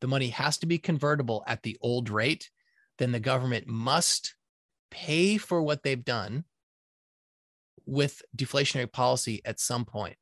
[0.00, 2.50] the money has to be convertible at the old rate,
[2.98, 4.34] then the government must
[4.90, 6.44] pay for what they've done
[7.86, 10.16] with deflationary policy at some point.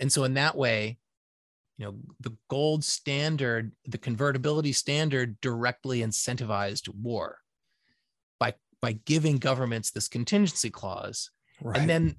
[0.00, 0.98] And so in that way,
[1.78, 7.38] you know, the gold standard, the convertibility standard directly incentivized war
[8.84, 11.30] by giving governments this contingency clause.
[11.62, 11.78] Right.
[11.78, 12.16] And then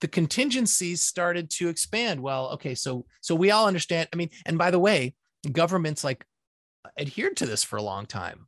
[0.00, 2.18] the contingencies started to expand.
[2.18, 4.08] Well, okay, so so we all understand.
[4.10, 5.14] I mean, and by the way,
[5.52, 6.24] governments like
[6.98, 8.46] adhered to this for a long time.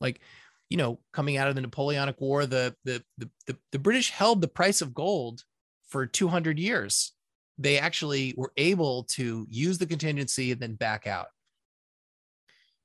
[0.00, 0.20] Like,
[0.68, 4.40] you know, coming out of the Napoleonic War, the the the the, the British held
[4.40, 5.42] the price of gold
[5.88, 7.12] for 200 years.
[7.58, 11.26] They actually were able to use the contingency and then back out.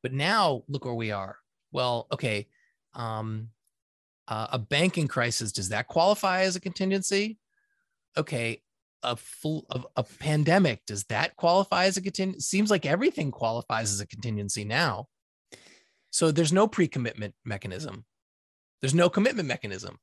[0.01, 1.37] But now look where we are.
[1.71, 2.47] Well, okay,
[2.95, 3.49] um,
[4.27, 7.37] uh, a banking crisis, does that qualify as a contingency?
[8.17, 8.61] Okay,
[9.03, 12.41] a full of a pandemic, does that qualify as a contingency?
[12.41, 15.07] Seems like everything qualifies as a contingency now.
[16.11, 18.05] So there's no pre-commitment mechanism.
[18.81, 19.99] There's no commitment mechanism.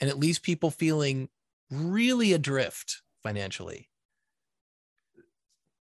[0.00, 1.28] And it leaves people feeling
[1.70, 3.88] really adrift financially.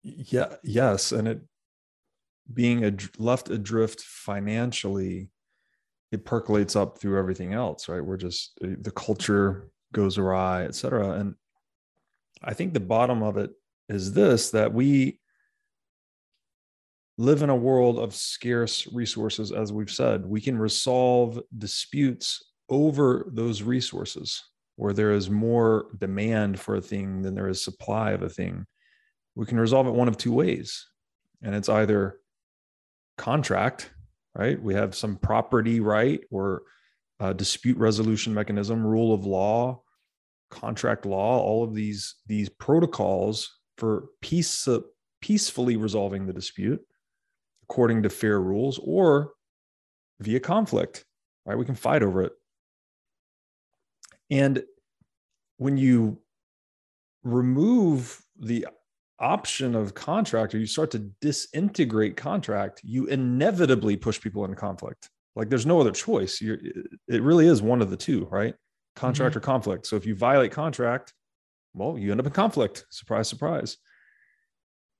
[0.03, 1.11] Yeah, yes.
[1.11, 1.41] And it
[2.51, 5.30] being ad- left adrift financially
[6.11, 8.03] it percolates up through everything else, right?
[8.03, 11.11] We're just uh, the culture goes awry, et cetera.
[11.11, 11.35] And
[12.43, 13.51] I think the bottom of it
[13.89, 15.19] is this that we
[17.17, 20.25] live in a world of scarce resources, as we've said.
[20.25, 24.41] We can resolve disputes over those resources
[24.77, 28.65] where there is more demand for a thing than there is supply of a thing.
[29.35, 30.87] We can resolve it one of two ways.
[31.43, 32.19] And it's either
[33.17, 33.91] contract,
[34.35, 34.61] right?
[34.61, 36.63] We have some property right or
[37.35, 39.83] dispute resolution mechanism, rule of law,
[40.49, 44.79] contract law, all of these these protocols for peace uh,
[45.21, 46.81] peacefully resolving the dispute
[47.63, 49.31] according to fair rules or
[50.19, 51.05] via conflict,
[51.45, 51.57] right?
[51.57, 52.33] We can fight over it.
[54.29, 54.63] And
[55.57, 56.19] when you
[57.23, 58.67] remove the
[59.21, 65.09] option of contract or you start to disintegrate contract, you inevitably push people into conflict.
[65.35, 66.41] Like there's no other choice.
[66.41, 66.57] You're,
[67.07, 68.55] it really is one of the two, right?
[68.95, 69.37] Contract mm-hmm.
[69.37, 69.87] or conflict.
[69.87, 71.13] So if you violate contract,
[71.73, 72.85] well, you end up in conflict.
[72.89, 73.77] Surprise, surprise.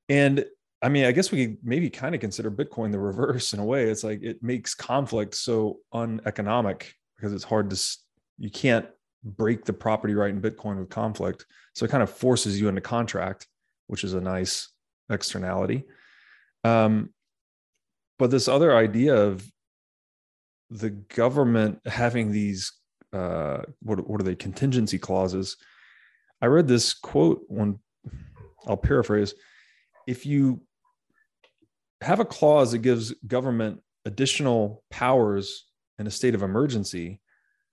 [0.08, 0.46] And
[0.82, 3.66] I mean, I guess we could maybe kind of consider Bitcoin the reverse in a
[3.66, 3.84] way.
[3.84, 7.98] It's like it makes conflict so uneconomic because it's hard to,
[8.40, 8.88] you can't
[9.24, 11.46] break the property right in Bitcoin with conflict.
[11.76, 13.48] So it kind of forces you into contract
[13.92, 14.70] which is a nice
[15.10, 15.84] externality.
[16.64, 17.10] Um,
[18.18, 19.46] but this other idea of
[20.70, 22.72] the government having these
[23.12, 25.58] uh, what what are they contingency clauses?
[26.42, 27.80] I read this quote one.
[28.66, 29.34] I'll paraphrase.
[30.08, 30.62] If you
[32.00, 35.66] have a clause that gives government additional powers
[36.00, 37.20] in a state of emergency,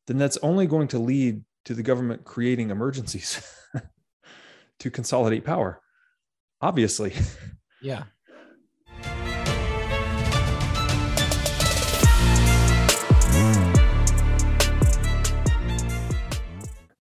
[0.09, 3.41] then that's only going to lead to the government creating emergencies
[4.81, 5.81] to consolidate power
[6.61, 7.13] obviously.
[7.81, 8.03] Yeah.